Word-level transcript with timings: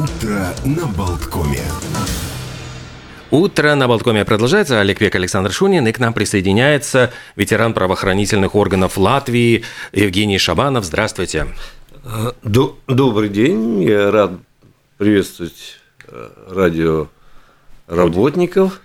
Утро 0.00 0.54
на 0.64 0.86
Болткоме. 0.86 1.60
Утро 3.30 3.74
на 3.74 3.86
Болткоме 3.86 4.24
продолжается. 4.24 4.80
Олег 4.80 4.98
Век, 4.98 5.14
Александр 5.14 5.52
Шунин. 5.52 5.86
И 5.86 5.92
к 5.92 5.98
нам 5.98 6.14
присоединяется 6.14 7.12
ветеран 7.36 7.74
правоохранительных 7.74 8.54
органов 8.54 8.96
Латвии 8.96 9.62
Евгений 9.92 10.38
Шабанов. 10.38 10.86
Здравствуйте. 10.86 11.48
Добрый 12.42 13.28
день. 13.28 13.82
Я 13.82 14.10
рад 14.10 14.32
приветствовать 14.96 15.76
э, 16.08 16.30
радиоработников. 17.86 18.80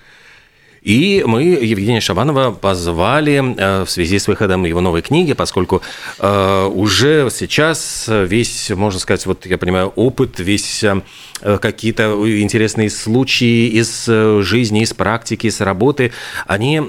И 0.85 1.23
мы 1.25 1.43
Евгения 1.43 1.99
Шабанова 1.99 2.51
позвали 2.51 3.41
э, 3.57 3.83
в 3.85 3.89
связи 3.89 4.19
с 4.19 4.27
выходом 4.27 4.65
его 4.65 4.81
новой 4.81 5.01
книги, 5.01 5.33
поскольку 5.33 5.81
э, 6.19 6.71
уже 6.71 7.27
сейчас 7.31 8.05
весь, 8.07 8.69
можно 8.69 8.99
сказать, 8.99 9.25
вот 9.25 9.47
я 9.47 9.57
понимаю, 9.57 9.91
опыт, 9.95 10.39
весь 10.39 10.83
э, 10.83 11.01
какие-то 11.41 12.03
интересные 12.39 12.91
случаи 12.91 13.67
из 13.67 14.05
жизни, 14.45 14.83
из 14.83 14.93
практики, 14.93 15.47
из 15.47 15.59
работы, 15.59 16.11
они 16.45 16.79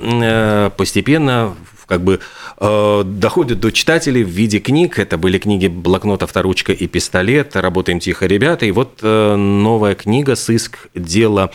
постепенно 0.77 1.57
как 1.87 2.03
бы 2.03 2.21
э, 2.59 3.03
доходят 3.05 3.61
до 3.61 3.71
читателей 3.71 4.25
в 4.25 4.29
виде 4.29 4.59
книг. 4.59 4.99
Это 4.99 5.17
были 5.17 5.39
книги 5.39 5.69
«Блокнот, 5.69 6.23
авторучка 6.23 6.73
и 6.73 6.87
пистолет», 6.87 7.57
«Работаем 7.57 8.01
тихо, 8.01 8.27
ребята». 8.27 8.67
И 8.67 8.73
вот 8.73 8.99
э, 9.03 9.37
новая 9.37 9.95
книга 9.95 10.37
«Сыск. 10.37 10.89
Дело 10.95 11.51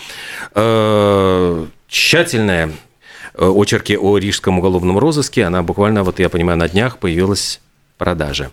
э, 0.55 1.65
тщательная 1.91 2.71
э, 3.33 3.47
очерки 3.47 3.97
о 3.97 4.17
рижском 4.17 4.57
уголовном 4.57 4.97
розыске, 4.97 5.43
она 5.43 5.61
буквально, 5.61 6.03
вот 6.03 6.19
я 6.19 6.29
понимаю, 6.29 6.57
на 6.57 6.69
днях 6.69 6.97
появилась 6.97 7.59
в 7.95 7.99
продаже. 7.99 8.49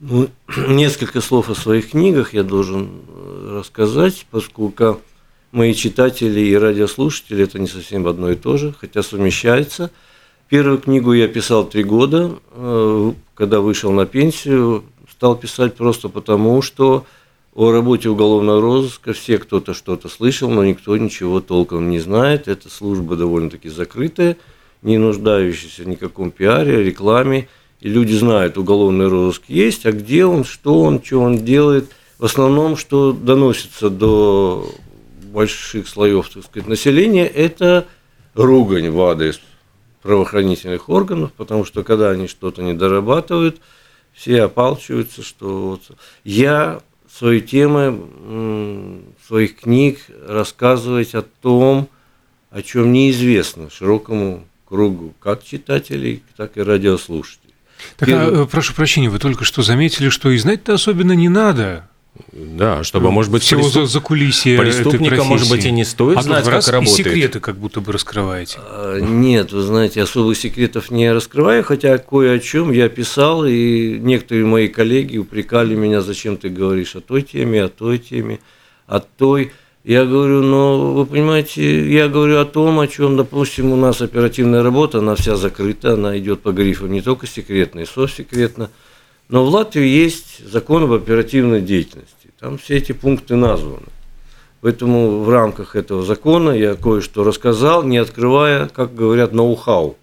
Ну, 0.00 0.28
несколько 0.68 1.20
слов 1.20 1.50
о 1.50 1.54
своих 1.54 1.90
книгах 1.90 2.32
я 2.32 2.42
должен 2.42 3.02
э, 3.06 3.58
рассказать, 3.60 4.26
поскольку 4.30 5.00
мои 5.52 5.74
читатели 5.74 6.40
и 6.40 6.56
радиослушатели 6.56 7.44
это 7.44 7.58
не 7.58 7.68
совсем 7.68 8.06
одно 8.06 8.30
и 8.30 8.36
то 8.36 8.56
же, 8.56 8.74
хотя 8.80 9.02
совмещается. 9.02 9.90
Первую 10.48 10.78
книгу 10.78 11.12
я 11.12 11.28
писал 11.28 11.64
три 11.64 11.84
года, 11.84 12.38
э, 12.52 13.12
когда 13.34 13.60
вышел 13.60 13.92
на 13.92 14.06
пенсию, 14.06 14.84
стал 15.10 15.36
писать 15.36 15.74
просто 15.76 16.08
потому, 16.08 16.62
что 16.62 17.06
о 17.54 17.70
работе 17.70 18.08
уголовного 18.08 18.60
розыска 18.60 19.12
все 19.12 19.38
кто-то 19.38 19.74
что-то 19.74 20.08
слышал, 20.08 20.50
но 20.50 20.64
никто 20.64 20.96
ничего 20.96 21.40
толком 21.40 21.88
не 21.88 22.00
знает. 22.00 22.48
Эта 22.48 22.68
служба 22.68 23.16
довольно-таки 23.16 23.68
закрытая, 23.68 24.36
не 24.82 24.98
нуждающаяся 24.98 25.84
в 25.84 25.88
никаком 25.88 26.32
пиаре, 26.32 26.82
рекламе. 26.82 27.48
И 27.80 27.88
люди 27.88 28.14
знают, 28.14 28.58
уголовный 28.58 29.08
розыск 29.08 29.44
есть, 29.46 29.86
а 29.86 29.92
где 29.92 30.24
он, 30.24 30.44
что 30.44 30.80
он, 30.80 31.02
что 31.02 31.20
он 31.20 31.44
делает. 31.44 31.90
В 32.18 32.24
основном, 32.24 32.76
что 32.76 33.12
доносится 33.12 33.88
до 33.88 34.68
больших 35.32 35.86
слоев 35.86 36.28
так 36.30 36.44
сказать, 36.44 36.68
населения, 36.68 37.26
это 37.26 37.86
ругань 38.34 38.90
в 38.90 39.00
адрес 39.02 39.40
правоохранительных 40.02 40.88
органов, 40.88 41.32
потому 41.36 41.64
что 41.64 41.84
когда 41.84 42.10
они 42.10 42.26
что-то 42.26 42.62
не 42.62 42.74
дорабатывают, 42.74 43.60
все 44.12 44.42
опалчиваются, 44.42 45.22
что 45.22 45.70
вот 45.70 45.98
я 46.24 46.80
свои 47.16 47.40
темы 47.40 49.04
своих 49.26 49.60
книг 49.60 50.00
рассказывать 50.26 51.14
о 51.14 51.22
том, 51.22 51.88
о 52.50 52.62
чем 52.62 52.92
неизвестно 52.92 53.70
широкому 53.70 54.46
кругу 54.66 55.14
как 55.20 55.44
читателей, 55.44 56.22
так 56.36 56.56
и 56.56 56.62
радиослушателей. 56.62 57.54
Так, 57.96 58.08
а, 58.10 58.46
прошу 58.46 58.74
прощения, 58.74 59.10
вы 59.10 59.18
только 59.18 59.44
что 59.44 59.62
заметили, 59.62 60.08
что 60.08 60.30
и 60.30 60.38
знать-то 60.38 60.74
особенно 60.74 61.12
не 61.12 61.28
надо. 61.28 61.88
Да, 62.32 62.84
чтобы, 62.84 63.10
может 63.10 63.32
быть, 63.32 63.42
всего 63.42 63.62
преступ... 63.62 63.88
за 63.88 64.00
кулисье 64.00 64.56
преступника, 64.56 65.24
может 65.24 65.50
быть, 65.50 65.64
и 65.64 65.72
не 65.72 65.84
стоит 65.84 66.18
а 66.18 66.22
знать, 66.22 66.44
как 66.44 66.66
работает. 66.68 66.98
И 67.00 67.02
секреты 67.02 67.40
как 67.40 67.56
будто 67.56 67.80
бы 67.80 67.92
раскрываете. 67.92 68.58
А, 68.60 69.00
нет, 69.00 69.52
вы 69.52 69.62
знаете, 69.62 70.00
особых 70.00 70.36
секретов 70.36 70.92
не 70.92 71.10
раскрываю, 71.12 71.64
хотя 71.64 71.98
кое 71.98 72.36
о 72.36 72.38
чем 72.38 72.70
я 72.70 72.88
писал, 72.88 73.44
и 73.44 73.98
некоторые 73.98 74.46
мои 74.46 74.68
коллеги 74.68 75.18
упрекали 75.18 75.74
меня, 75.74 76.02
зачем 76.02 76.36
ты 76.36 76.50
говоришь 76.50 76.94
о 76.94 77.00
той 77.00 77.22
теме, 77.22 77.64
о 77.64 77.68
той 77.68 77.98
теме, 77.98 78.38
о 78.86 79.00
той. 79.00 79.52
Я 79.82 80.04
говорю, 80.04 80.40
ну, 80.42 80.92
вы 80.92 81.06
понимаете, 81.06 81.92
я 81.92 82.08
говорю 82.08 82.38
о 82.38 82.44
том, 82.44 82.78
о 82.78 82.86
чем, 82.86 83.16
допустим, 83.16 83.72
у 83.72 83.76
нас 83.76 84.00
оперативная 84.00 84.62
работа, 84.62 84.98
она 84.98 85.16
вся 85.16 85.34
закрыта, 85.34 85.94
она 85.94 86.16
идет 86.16 86.42
по 86.42 86.52
грифам 86.52 86.92
не 86.92 87.02
только 87.02 87.26
секретно, 87.26 87.80
и 87.80 87.86
совсекретно. 87.86 88.70
Но 89.28 89.44
в 89.44 89.48
Латвии 89.48 89.86
есть 89.86 90.46
закон 90.46 90.84
об 90.84 90.92
оперативной 90.92 91.60
деятельности. 91.60 92.30
Там 92.38 92.58
все 92.58 92.76
эти 92.76 92.92
пункты 92.92 93.36
названы. 93.36 93.86
Поэтому 94.60 95.20
в 95.22 95.28
рамках 95.28 95.76
этого 95.76 96.02
закона 96.02 96.50
я 96.50 96.74
кое-что 96.74 97.22
рассказал, 97.22 97.82
не 97.82 97.98
открывая, 97.98 98.68
как 98.68 98.94
говорят, 98.94 99.32
ноу-хау. 99.32 99.96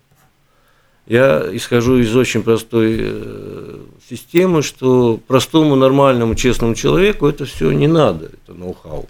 Я 1.07 1.49
исхожу 1.51 1.97
из 1.97 2.15
очень 2.15 2.43
простой 2.43 2.97
э, 2.99 3.79
системы, 4.07 4.61
что 4.61 5.19
простому, 5.27 5.75
нормальному, 5.75 6.35
честному 6.35 6.75
человеку 6.75 7.27
это 7.27 7.45
все 7.45 7.71
не 7.71 7.87
надо, 7.87 8.27
это 8.27 8.53
ноу-хау. 8.53 9.09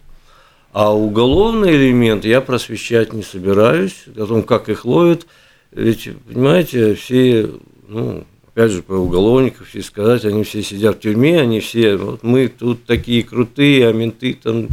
А 0.73 0.95
уголовный 0.95 1.75
элемент 1.75 2.23
я 2.23 2.39
просвещать 2.39 3.11
не 3.11 3.23
собираюсь, 3.23 4.05
о 4.15 4.25
том, 4.25 4.43
как 4.43 4.69
их 4.69 4.85
ловят. 4.85 5.27
Ведь, 5.71 6.09
понимаете, 6.27 6.95
все, 6.95 7.51
ну, 7.89 8.23
опять 8.53 8.71
же, 8.71 8.81
про 8.81 8.97
уголовников 8.97 9.69
все 9.69 9.81
сказать, 9.81 10.25
они 10.25 10.43
все 10.43 10.61
сидят 10.61 10.97
в 10.97 10.99
тюрьме, 10.99 11.39
они 11.39 11.59
все, 11.59 11.95
вот 11.95 12.23
мы 12.23 12.47
тут 12.47 12.85
такие 12.85 13.23
крутые, 13.23 13.87
а 13.87 13.93
менты 13.93 14.37
там 14.41 14.67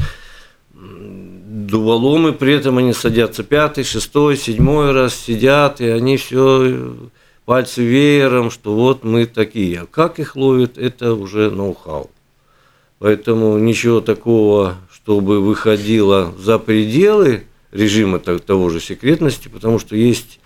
дуволомы, 0.73 2.33
при 2.33 2.55
этом 2.55 2.79
они 2.79 2.93
садятся 2.93 3.43
пятый, 3.43 3.85
шестой, 3.85 4.37
седьмой 4.37 4.93
раз 4.93 5.15
сидят, 5.15 5.81
и 5.81 5.87
они 5.87 6.17
все 6.17 6.97
пальцы 7.45 7.83
веером, 7.83 8.51
что 8.51 8.75
вот 8.75 9.05
мы 9.05 9.27
такие. 9.27 9.81
А 9.81 9.87
как 9.87 10.19
их 10.19 10.37
ловят, 10.37 10.77
это 10.77 11.15
уже 11.15 11.51
ноу-хау. 11.51 12.11
Поэтому 12.99 13.59
ничего 13.59 14.01
такого, 14.01 14.77
чтобы 14.93 15.41
выходило 15.41 16.35
за 16.37 16.59
пределы 16.59 17.45
режима 17.71 18.19
того 18.19 18.71
же 18.71 18.81
секретности, 18.81 19.49
потому 19.49 19.79
что 19.79 19.95
есть 19.95 20.41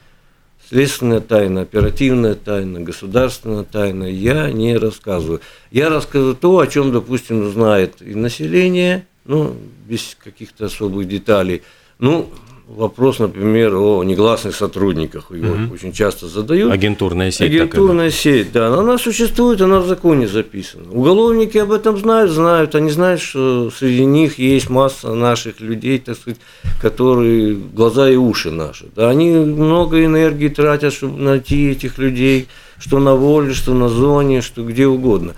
следственная 0.73 1.21
тайна, 1.21 1.61
оперативная 1.61 2.35
тайна, 2.35 2.81
государственная 2.81 3.63
тайна, 3.63 4.05
я 4.05 4.51
не 4.51 4.79
рассказываю. 4.79 5.43
Я 5.71 5.91
рассказываю 5.91 6.35
то, 6.35 6.59
о 6.61 6.67
чем, 6.67 6.93
допустим, 6.93 7.47
знает 7.53 8.01
и 8.01 8.15
население, 8.15 9.07
ну, 9.27 9.55
без 9.87 10.17
каких-то 10.19 10.67
особых 10.67 11.07
деталей. 11.07 11.61
Ну, 11.99 12.31
вопрос, 12.69 13.19
например, 13.19 13.75
о 13.75 14.03
негласных 14.03 14.55
сотрудниках. 14.55 15.31
Его 15.31 15.53
угу. 15.53 15.75
очень 15.75 15.93
часто 15.93 16.29
задают. 16.29 16.73
Агентурная 16.73 17.31
сеть. 17.31 17.51
Агентурная 17.51 18.11
сеть, 18.11 18.53
да. 18.53 18.69
Она 18.75 18.99
существует, 18.99 19.61
она 19.61 19.81
в 19.81 19.87
законе 19.87 20.27
записана. 20.27 20.91
Уголовники 20.91 21.59
об 21.59 21.73
этом 21.73 21.99
знают, 21.99 22.31
знают. 22.31 22.75
Они 22.75 22.91
знают, 22.91 23.21
что 23.21 23.71
среди 23.71 24.05
них 24.05 24.39
есть 24.39 24.71
масса 24.71 25.15
наших 25.15 25.61
людей, 25.61 25.99
так 25.99 26.17
сказать, 26.17 26.41
которые 26.81 27.55
глаза 27.55 28.09
и 28.11 28.17
уши 28.17 28.51
наши. 28.51 28.87
Да, 28.95 29.11
они 29.11 29.31
много 29.31 30.05
энергии 30.05 30.49
тратят, 30.49 30.93
чтобы 30.93 31.21
найти 31.21 31.71
этих 31.71 31.99
людей, 31.99 32.49
что 32.79 32.99
на 32.99 33.15
воле, 33.15 33.55
что 33.55 33.75
на 33.75 33.89
зоне, 33.89 34.41
что 34.41 34.65
где 34.65 34.87
угодно. 34.87 35.35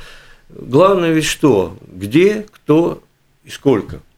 Главное 0.50 1.12
ведь 1.12 1.24
что? 1.24 1.76
Где, 1.92 2.46
кто 2.50 3.02
и 3.44 3.50
сколько– 3.50 4.00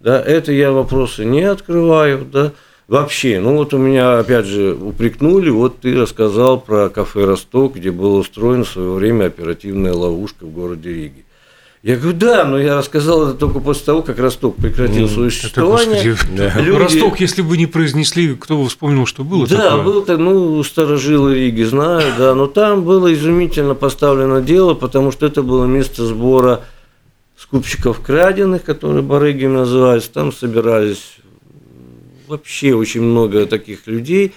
да, 0.00 0.20
это 0.20 0.52
я 0.52 0.72
вопросы 0.72 1.24
не 1.24 1.42
открываю, 1.42 2.24
да, 2.24 2.52
вообще. 2.86 3.40
Ну 3.40 3.56
вот 3.56 3.74
у 3.74 3.78
меня, 3.78 4.18
опять 4.18 4.46
же, 4.46 4.74
упрекнули, 4.74 5.50
вот 5.50 5.80
ты 5.80 5.94
рассказал 5.94 6.60
про 6.60 6.88
кафе 6.88 7.24
«Росток», 7.24 7.76
где 7.76 7.90
была 7.90 8.18
устроена 8.18 8.64
в 8.64 8.68
свое 8.68 8.90
время 8.92 9.26
оперативная 9.26 9.92
ловушка 9.92 10.44
в 10.44 10.50
городе 10.50 10.92
Риге. 10.92 11.24
Я 11.82 11.96
говорю, 11.96 12.18
да, 12.18 12.44
но 12.44 12.58
я 12.58 12.76
рассказал 12.76 13.28
это 13.28 13.38
только 13.38 13.60
после 13.60 13.86
того, 13.86 14.02
как 14.02 14.18
Росток 14.18 14.56
прекратил 14.56 15.04
mm, 15.04 15.14
свое 15.14 15.30
существование. 15.30 16.00
Это, 16.12 16.26
да. 16.36 16.60
Люди... 16.60 16.76
Росток, 16.76 17.20
если 17.20 17.40
бы 17.40 17.56
не 17.56 17.66
произнесли, 17.66 18.34
кто 18.34 18.60
бы 18.60 18.68
вспомнил, 18.68 19.06
что 19.06 19.22
было 19.22 19.46
Да, 19.46 19.70
такое? 19.70 19.82
был 19.84 20.02
так, 20.02 20.18
ну, 20.18 20.62
старожилы 20.64 21.36
Риги 21.36 21.62
знаю, 21.62 22.12
да, 22.18 22.34
но 22.34 22.46
там 22.48 22.82
было 22.82 23.12
изумительно 23.14 23.76
поставлено 23.76 24.40
дело, 24.40 24.74
потому 24.74 25.12
что 25.12 25.24
это 25.26 25.42
было 25.42 25.66
место 25.66 26.04
сбора 26.04 26.62
скупщиков 27.38 28.00
краденых, 28.00 28.64
которые 28.64 29.02
барыгами 29.02 29.58
называются, 29.58 30.12
там 30.12 30.32
собирались 30.32 31.16
вообще 32.26 32.74
очень 32.74 33.02
много 33.02 33.46
таких 33.46 33.86
людей, 33.86 34.34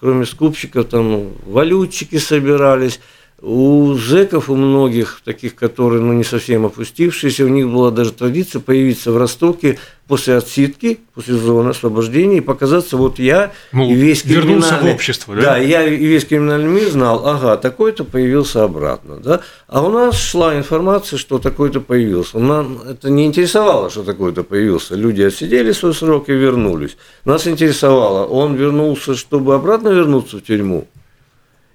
кроме 0.00 0.26
скупщиков, 0.26 0.88
там 0.88 1.32
валютчики 1.46 2.18
собирались. 2.18 3.00
У 3.44 3.94
зэков, 3.94 4.50
у 4.50 4.54
многих, 4.54 5.20
таких, 5.24 5.56
которые 5.56 6.00
ну, 6.00 6.12
не 6.12 6.22
совсем 6.22 6.64
опустившиеся, 6.64 7.44
у 7.44 7.48
них 7.48 7.68
была 7.68 7.90
даже 7.90 8.12
традиция 8.12 8.60
появиться 8.60 9.10
в 9.10 9.16
Ростоке 9.16 9.80
после 10.06 10.36
отсидки, 10.36 11.00
после 11.12 11.34
зоны 11.34 11.70
освобождения 11.70 12.36
и 12.36 12.40
показаться, 12.40 12.96
вот 12.96 13.18
я 13.18 13.52
Мол, 13.72 13.90
и 13.90 13.94
весь 13.94 14.24
вернулся 14.24 14.78
в 14.80 14.86
общество, 14.86 15.34
да? 15.34 15.42
Да, 15.42 15.56
я 15.56 15.82
и 15.84 15.96
весь 15.96 16.24
криминальный 16.24 16.68
мир 16.68 16.88
знал, 16.88 17.26
ага, 17.26 17.56
такой-то 17.56 18.04
появился 18.04 18.62
обратно, 18.62 19.16
да. 19.16 19.40
А 19.66 19.82
у 19.82 19.90
нас 19.90 20.16
шла 20.16 20.56
информация, 20.56 21.18
что 21.18 21.40
такой-то 21.40 21.80
появился. 21.80 22.38
Нам 22.38 22.80
это 22.88 23.10
не 23.10 23.26
интересовало, 23.26 23.90
что 23.90 24.04
такой-то 24.04 24.44
появился. 24.44 24.94
Люди 24.94 25.22
отсидели 25.22 25.72
свой 25.72 25.94
срок 25.94 26.28
и 26.28 26.32
вернулись. 26.32 26.96
Нас 27.24 27.48
интересовало, 27.48 28.24
он 28.24 28.54
вернулся, 28.54 29.16
чтобы 29.16 29.56
обратно 29.56 29.88
вернуться 29.88 30.36
в 30.36 30.42
тюрьму, 30.42 30.86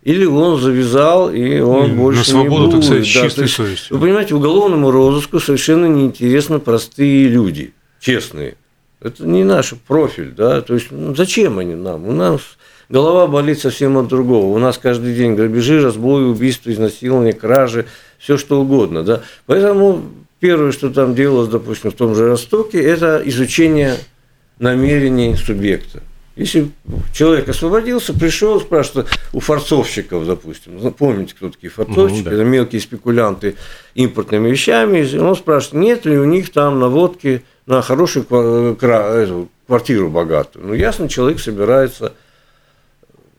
или 0.08 0.24
он 0.24 0.58
завязал, 0.58 1.30
и 1.30 1.60
он 1.60 1.92
И 1.92 1.94
больше 1.96 2.20
на 2.20 2.26
свободу, 2.26 2.66
не 2.68 2.72
так 2.72 2.76
будет. 2.76 2.86
сказать, 2.86 3.04
Да, 3.04 3.22
чистой 3.24 3.36
то 3.36 3.42
есть, 3.42 3.56
совестью. 3.56 3.98
Вы 3.98 4.02
понимаете, 4.06 4.36
уголовному 4.36 4.90
розыску 4.90 5.42
совершенно 5.42 5.86
неинтересны 5.88 6.60
простые 6.60 7.28
люди, 7.28 7.74
честные. 8.00 8.56
Это 9.02 9.28
не 9.28 9.44
наш 9.44 9.74
профиль, 9.86 10.32
да, 10.32 10.62
то 10.62 10.76
есть 10.76 10.88
ну, 10.92 11.14
зачем 11.14 11.60
они 11.60 11.76
нам? 11.76 12.08
У 12.08 12.14
нас 12.14 12.40
голова 12.88 13.28
болит 13.28 13.60
совсем 13.60 13.98
от 13.98 14.08
другого. 14.08 14.56
У 14.56 14.58
нас 14.60 14.78
каждый 14.78 15.14
день 15.14 15.36
грабежи, 15.36 15.82
разбои, 15.82 16.24
убийства, 16.24 16.72
изнасилования, 16.72 17.34
кражи, 17.34 17.86
все 18.18 18.38
что 18.38 18.62
угодно, 18.62 19.04
да. 19.04 19.24
Поэтому 19.46 20.04
первое, 20.40 20.72
что 20.72 20.90
там 20.90 21.16
делалось, 21.16 21.50
допустим, 21.50 21.92
в 21.92 21.96
том 21.96 22.16
же 22.16 22.28
Ростоке, 22.30 22.82
это 22.82 23.22
изучение 23.26 23.98
намерений 24.58 25.36
субъекта. 25.36 26.02
Если 26.38 26.70
человек 27.14 27.50
освободился, 27.50 28.14
пришел, 28.14 28.62
спрашивает 28.62 29.08
у 29.34 29.40
форцовщиков, 29.40 30.26
допустим, 30.28 30.78
ну, 30.80 30.92
помните, 30.92 31.34
кто 31.36 31.50
такие 31.50 31.72
форцовщики, 31.72 32.20
Мгм, 32.22 32.30
да. 32.30 32.32
это 32.36 32.44
мелкие 32.44 32.80
спекулянты 32.80 33.56
импортными 33.96 34.50
вещами, 34.50 35.00
и 35.00 35.18
он 35.18 35.36
спрашивает, 35.36 35.84
нет 35.86 36.06
ли 36.06 36.18
у 36.18 36.26
них 36.26 36.52
там 36.52 36.80
наводки 36.80 37.44
на 37.66 37.82
хорошую 37.82 38.24
ква- 38.26 38.76
кра- 38.76 39.16
эту, 39.16 39.50
квартиру 39.66 40.10
богатую. 40.10 40.68
Ну, 40.68 40.74
ясно, 40.76 41.10
человек 41.10 41.40
собирается 41.40 42.14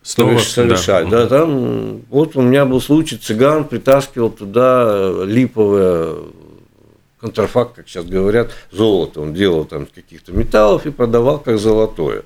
Снова 0.01 0.31
соверш- 0.33 0.43
совершать. 0.53 1.09
Да. 1.09 1.27
там, 1.27 2.01
вот 2.09 2.35
у 2.35 2.41
меня 2.41 2.65
был 2.65 2.81
случай, 2.81 3.15
цыган 3.17 3.63
притаскивал 3.63 4.29
туда 4.29 5.23
липовое 5.23 6.15
контрафакт, 7.19 7.75
как 7.75 7.87
сейчас 7.87 8.05
говорят, 8.05 8.51
золото. 8.71 9.21
Он 9.21 9.33
делал 9.33 9.65
там 9.65 9.85
каких-то 9.85 10.31
металлов 10.31 10.85
и 10.85 10.91
продавал 10.91 11.39
как 11.39 11.57
золотое, 11.59 12.23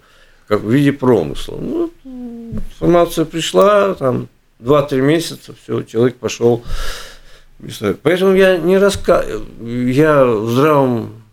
как 0.48 0.62
в 0.62 0.70
виде 0.70 0.92
промысла. 0.92 1.58
Ну, 1.60 1.92
информация 2.04 3.26
пришла, 3.26 3.94
там 3.94 4.28
2-3 4.60 5.02
месяца, 5.02 5.54
все, 5.62 5.84
человек 5.84 6.16
пошел. 6.16 6.64
Поэтому 8.02 8.36
я 8.36 8.58
не 8.58 8.78
рассказываю, 8.78 9.94
я 9.94 10.26
в 10.26 10.50
здравом 10.50 11.24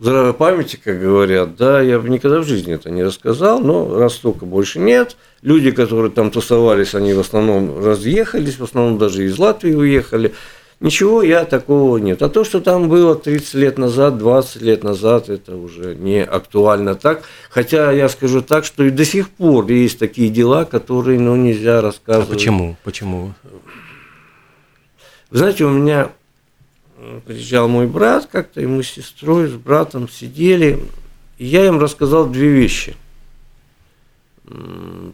здравой 0.00 0.32
памяти, 0.32 0.80
как 0.82 0.98
говорят, 0.98 1.56
да, 1.56 1.80
я 1.80 1.98
бы 1.98 2.08
никогда 2.08 2.38
в 2.38 2.44
жизни 2.44 2.74
это 2.74 2.90
не 2.90 3.04
рассказал, 3.04 3.60
но 3.60 3.98
Ростока 3.98 4.46
больше 4.46 4.78
нет. 4.78 5.16
Люди, 5.42 5.70
которые 5.70 6.10
там 6.10 6.30
тусовались, 6.30 6.94
они 6.94 7.12
в 7.12 7.20
основном 7.20 7.84
разъехались, 7.84 8.58
в 8.58 8.64
основном 8.64 8.98
даже 8.98 9.24
из 9.24 9.38
Латвии 9.38 9.74
уехали. 9.74 10.32
Ничего 10.80 11.22
я 11.22 11.44
такого 11.44 11.98
нет. 11.98 12.22
А 12.22 12.30
то, 12.30 12.42
что 12.42 12.60
там 12.60 12.88
было 12.88 13.14
30 13.14 13.54
лет 13.54 13.76
назад, 13.76 14.16
20 14.16 14.62
лет 14.62 14.82
назад, 14.82 15.28
это 15.28 15.54
уже 15.56 15.94
не 15.94 16.24
актуально 16.24 16.94
так. 16.94 17.22
Хотя 17.50 17.92
я 17.92 18.08
скажу 18.08 18.40
так, 18.40 18.64
что 18.64 18.84
и 18.84 18.90
до 18.90 19.04
сих 19.04 19.28
пор 19.28 19.70
есть 19.70 19.98
такие 19.98 20.30
дела, 20.30 20.64
которые 20.64 21.20
ну, 21.20 21.36
нельзя 21.36 21.80
А 21.80 21.82
рассказывать. 21.82 22.30
почему? 22.30 22.76
Почему? 22.82 23.34
Вы 25.30 25.38
знаете, 25.38 25.64
у 25.66 25.70
меня 25.70 26.10
приезжал 27.26 27.68
мой 27.68 27.86
брат 27.86 28.26
как-то, 28.32 28.62
и 28.62 28.66
мы 28.66 28.82
с 28.82 28.88
сестрой, 28.88 29.48
с 29.48 29.52
братом 29.52 30.08
сидели, 30.08 30.82
и 31.36 31.44
я 31.44 31.66
им 31.66 31.78
рассказал 31.78 32.26
две 32.26 32.48
вещи. 32.48 32.96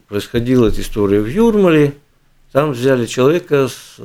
Происходила 0.07 0.69
эта 0.69 0.81
история 0.81 1.21
в 1.21 1.27
Юрмале, 1.27 1.95
там 2.53 2.71
взяли 2.71 3.07
человека 3.07 3.67
с 3.67 4.01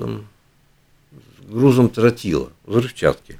грузом 1.51 1.89
тротила, 1.89 2.50
взрывчатки. 2.65 3.39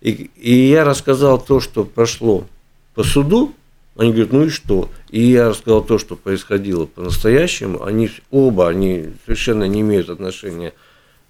И, 0.00 0.30
и 0.36 0.68
я 0.68 0.84
рассказал 0.84 1.40
то, 1.40 1.60
что 1.60 1.84
прошло 1.84 2.46
по 2.94 3.02
суду, 3.04 3.54
они 3.96 4.12
говорят, 4.12 4.32
ну 4.32 4.44
и 4.44 4.48
что? 4.48 4.88
И 5.10 5.20
я 5.20 5.48
рассказал 5.48 5.82
то, 5.82 5.98
что 5.98 6.14
происходило 6.14 6.86
по-настоящему. 6.86 7.82
Они 7.82 8.10
оба, 8.30 8.68
они 8.68 9.06
совершенно 9.24 9.64
не 9.64 9.80
имеют 9.80 10.08
отношения 10.08 10.72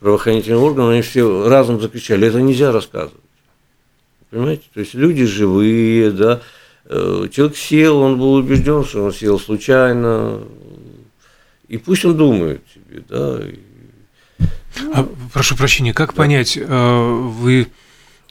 правоохранительным 0.01 0.63
органам, 0.63 0.91
они 0.91 1.03
все 1.03 1.49
разом 1.49 1.81
закричали, 1.81 2.29
это 2.29 2.43
нельзя 2.43 2.71
рассказывать. 2.71 3.15
Понимаете? 4.31 4.65
То 4.75 4.81
есть 4.81 4.93
люди 4.95 5.25
живые, 5.25 6.11
да. 6.11 6.43
Э, 6.85 7.27
Человек 7.33 7.57
сел, 7.57 7.99
он 7.99 8.19
был 8.19 8.35
убежден, 8.35 8.85
что 8.85 9.05
он 9.05 9.13
сел 9.15 9.41
случайно. 9.41 10.43
И 11.69 11.79
пусть 11.79 12.05
он 12.05 12.17
думает 12.17 12.61
себе, 12.75 13.03
да. 13.09 13.41
и- 13.43 13.59
А, 14.93 15.09
прошу 15.33 15.57
прощения, 15.57 15.93
как 15.93 16.15
понять, 16.15 16.57
э, 16.57 16.63
вы 16.67 17.69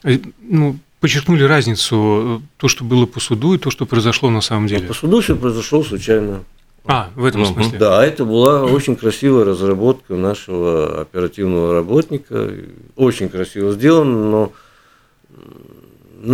э, 0.04 0.18
ну, 0.42 0.78
подчеркнули 1.00 1.44
разницу, 1.44 2.40
э, 2.42 2.46
то, 2.56 2.68
что 2.68 2.84
было 2.84 3.06
по 3.06 3.20
суду, 3.20 3.54
и 3.54 3.58
то, 3.58 3.70
что 3.70 3.86
произошло 3.86 4.30
на 4.30 4.40
самом 4.40 4.66
деле? 4.66 4.88
По 4.88 4.94
суду 4.94 5.20
все 5.20 5.36
произошло 5.36 5.82
случайно. 5.82 6.44
А, 6.84 7.10
в 7.14 7.24
этом 7.24 7.44
смысле. 7.44 7.78
Да, 7.78 8.04
это 8.04 8.24
была 8.24 8.64
очень 8.64 8.96
красивая 8.96 9.44
разработка 9.44 10.14
нашего 10.14 11.02
оперативного 11.02 11.74
работника. 11.74 12.50
Очень 12.96 13.28
красиво 13.28 13.72
сделано, 13.72 14.30
но... 14.30 14.52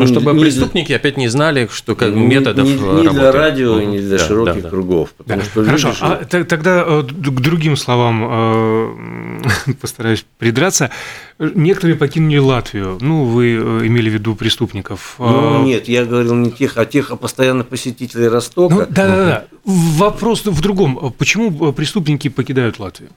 Ну, 0.00 0.06
чтобы 0.06 0.32
не- 0.32 0.40
преступники 0.40 0.92
опять 0.92 1.16
не 1.16 1.28
знали, 1.28 1.68
что 1.72 1.94
как 1.96 2.12
не- 2.14 2.26
методов 2.26 2.66
не, 2.66 2.72
э, 2.74 2.76
не 2.76 3.02
для 3.08 3.22
работы. 3.22 3.32
радио 3.32 3.78
и 3.78 3.82
Мгм. 3.84 3.92
не 3.92 3.98
для 4.00 4.18
Да, 4.18 4.24
широких 4.26 4.54
да, 4.56 4.60
да. 4.62 4.68
кругов. 4.70 5.08
Да. 5.18 5.24
Потому 5.24 5.42
что 5.42 5.64
Хорошо, 5.64 5.88
люди 5.88 5.98
же- 5.98 6.04
а 6.06 6.24
т- 6.24 6.44
тогда 6.44 6.84
э, 6.86 7.02
к 7.02 7.40
другим 7.40 7.76
словам 7.76 8.24
э, 8.28 9.42
постараюсь 9.80 10.24
придраться. 10.38 10.90
Некоторые 11.38 11.96
покинули 11.96 12.38
Латвию. 12.38 12.98
Ну, 13.00 13.24
вы 13.24 13.54
имели 13.86 14.08
в 14.10 14.14
виду 14.14 14.34
преступников. 14.34 15.16
Ну, 15.18 15.62
Э, 15.62 15.64
нет, 15.64 15.88
я 15.88 16.04
говорил 16.04 16.34
не 16.34 16.50
тех, 16.50 16.76
а 16.76 16.84
тех, 16.84 17.10
а 17.10 17.16
постоянно 17.16 17.64
посетителей 17.64 18.28
Ростока. 18.28 18.74
Ну, 18.74 18.80
да, 18.88 19.06
да, 19.08 19.16
да. 19.26 19.44
Вопрос 19.64 20.44
в 20.44 20.60
другом. 20.60 21.12
Почему 21.18 21.72
преступники 21.72 22.28
покидают 22.28 22.78
Латвию? 22.78 23.10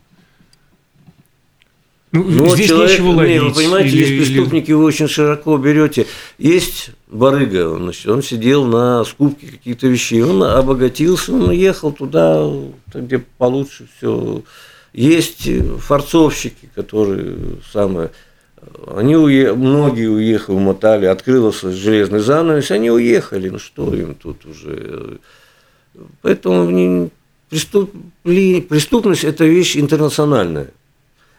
Ну, 2.10 2.24
Ну, 2.24 2.44
вот 2.46 2.54
здесь 2.56 2.68
человек- 2.68 2.92
нечего 2.92 3.10
не, 3.12 3.16
ловить. 3.16 3.42
вы 3.42 3.52
понимаете, 3.52 3.88
или- 3.90 3.98
есть 3.98 4.10
или- 4.10 4.18
преступники, 4.34 4.72
вы 4.72 4.84
очень 4.84 5.08
широко 5.08 5.56
берете. 5.58 6.06
Есть 6.38 6.90
барыга, 7.08 7.68
он, 7.68 7.82
значит, 7.82 8.06
он 8.06 8.22
сидел 8.22 8.64
на 8.64 9.04
скупке 9.04 9.46
каких-то 9.46 9.88
вещей, 9.88 10.22
он 10.22 10.42
обогатился, 10.42 11.32
он 11.34 11.50
ехал 11.50 11.92
туда, 11.92 12.50
где 12.94 13.18
получше 13.18 13.88
все. 13.98 14.42
Есть 14.94 15.48
форцовщики, 15.80 16.70
которые 16.74 17.36
самое, 17.70 18.10
они 18.86 19.16
уе... 19.16 19.52
многие 19.52 20.06
уехали, 20.08 20.56
умотали, 20.56 21.04
открылся 21.06 21.70
железный 21.72 22.20
занавес, 22.20 22.70
они 22.70 22.90
уехали, 22.90 23.50
ну 23.50 23.58
что 23.58 23.94
им 23.94 24.14
тут 24.14 24.46
уже. 24.46 25.18
Поэтому 26.22 26.70
не- 26.70 27.10
преступ... 27.50 27.92
преступность– 28.22 29.24
это 29.24 29.44
вещь 29.44 29.76
интернациональная. 29.76 30.68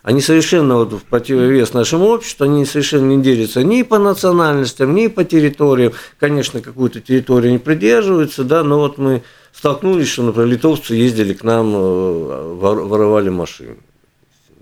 Они 0.01 0.21
совершенно 0.21 0.77
вот 0.77 0.93
в 0.93 1.03
противовес 1.03 1.73
нашему 1.73 2.05
обществу, 2.05 2.45
они 2.45 2.65
совершенно 2.65 3.05
не 3.15 3.21
делятся 3.21 3.63
ни 3.63 3.83
по 3.83 3.99
национальностям, 3.99 4.95
ни 4.95 5.07
по 5.07 5.25
территориям. 5.25 5.91
Конечно, 6.19 6.61
какую-то 6.61 7.01
территорию 7.01 7.51
не 7.51 7.57
придерживаются, 7.57 8.45
да, 8.45 8.63
но 8.63 8.79
вот 8.79 8.97
мы 8.97 9.23
столкнулись, 9.51 10.07
что, 10.07 10.23
например, 10.23 10.47
литовцы 10.47 10.95
ездили 10.95 11.33
к 11.33 11.43
нам, 11.43 11.73
э, 11.75 12.53
вор- 12.53 12.87
воровали 12.87 13.29
машины. 13.29 13.77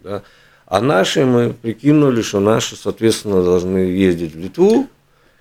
Да. 0.03 0.23
А 0.65 0.81
наши 0.81 1.23
мы 1.23 1.53
прикинули, 1.53 2.21
что 2.21 2.39
наши, 2.39 2.75
соответственно, 2.75 3.43
должны 3.43 3.77
ездить 3.77 4.33
в 4.33 4.39
Литву. 4.39 4.87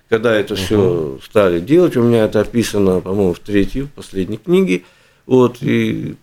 Когда 0.09 0.33
это 0.33 0.55
все 0.55 1.19
стали 1.21 1.59
делать, 1.59 1.97
у 1.97 2.03
меня 2.03 2.25
это 2.25 2.39
описано, 2.39 3.01
по-моему, 3.01 3.33
в 3.33 3.39
третьей, 3.39 3.81
в 3.81 3.89
последней 3.89 4.37
книге. 4.37 4.83
Вот, 5.25 5.57
и 5.59 6.15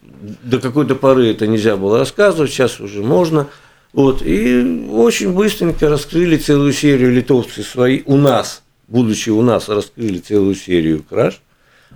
до 0.42 0.58
какой-то 0.58 0.94
поры 0.94 1.30
это 1.30 1.46
нельзя 1.46 1.76
было 1.76 1.98
рассказывать, 1.98 2.50
сейчас 2.50 2.80
уже 2.80 3.02
можно. 3.02 3.48
Вот, 3.94 4.22
и 4.22 4.88
очень 4.90 5.32
быстренько 5.32 5.88
раскрыли 5.88 6.36
целую 6.36 6.72
серию 6.72 7.12
литовцы 7.12 7.62
свои, 7.62 8.02
у 8.06 8.16
нас, 8.16 8.62
будучи 8.88 9.30
у 9.30 9.40
нас, 9.40 9.68
раскрыли 9.68 10.18
целую 10.18 10.56
серию 10.56 11.02
краж, 11.08 11.40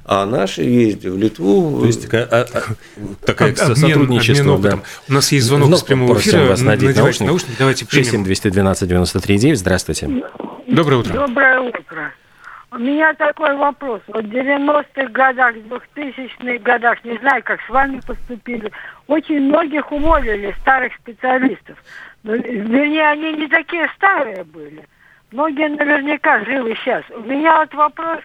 а 0.05 0.25
наши 0.25 0.63
ездили 0.63 1.11
в 1.11 1.19
Литву. 1.19 1.81
То 1.81 1.87
есть 1.87 2.03
такая, 2.05 2.25
а, 2.31 2.47
а, 2.55 2.63
такая 3.27 3.53
Об- 3.53 3.59
обмен- 3.59 3.77
сотрудничество, 3.77 4.55
обмен 4.55 4.71
да. 4.71 4.83
У 5.09 5.13
нас 5.13 5.33
есть 5.33 5.45
звонок 5.47 5.67
Вновь 5.69 5.81
с 5.81 5.83
прямого 5.83 6.13
просим 6.15 6.31
эфира. 6.31 6.47
вас 6.47 6.61
надеть 6.63 6.97
наушник. 6.97 7.27
наушники. 7.27 7.57
Давайте 7.59 7.81
67 7.85 8.11
примем. 8.13 8.25
212 8.25 8.89
93 8.89 9.39
9. 9.39 9.59
Здравствуйте. 9.59 10.09
Доброе 10.69 10.97
утро. 10.99 11.13
Доброе 11.13 11.61
утро. 11.61 12.13
У 12.71 12.79
меня 12.79 13.15
такой 13.15 13.57
вопрос. 13.57 14.03
Вот 14.09 14.25
в 14.25 14.31
90-х 14.31 15.07
годах, 15.09 15.57
2000-х 15.57 16.59
годах, 16.59 17.03
не 17.03 17.17
знаю, 17.17 17.43
как 17.43 17.61
с 17.63 17.69
вами 17.71 18.01
поступили, 18.07 18.71
очень 19.07 19.41
многих 19.41 19.91
уволили, 19.91 20.55
старых 20.61 20.95
специалистов. 20.97 21.83
Ну, 22.25 22.35
вернее, 22.35 23.09
они 23.09 23.33
не 23.33 23.49
такие 23.49 23.89
старые 23.97 24.45
были. 24.45 24.87
Многие 25.33 25.69
наверняка 25.69 26.45
живы 26.45 26.75
сейчас. 26.77 27.05
У 27.11 27.21
меня 27.21 27.57
вот 27.57 27.73
вопрос, 27.73 28.19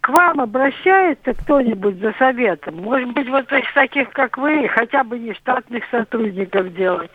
к 0.00 0.08
вам 0.08 0.40
обращается 0.40 1.34
кто-нибудь 1.34 1.98
за 1.98 2.12
советом? 2.18 2.82
Может 2.82 3.12
быть, 3.12 3.28
вот 3.28 3.52
из 3.52 3.72
таких, 3.72 4.10
как 4.10 4.36
вы, 4.36 4.68
хотя 4.68 5.04
бы 5.04 5.18
не 5.18 5.32
штатных 5.34 5.84
сотрудников 5.92 6.74
делать. 6.74 7.10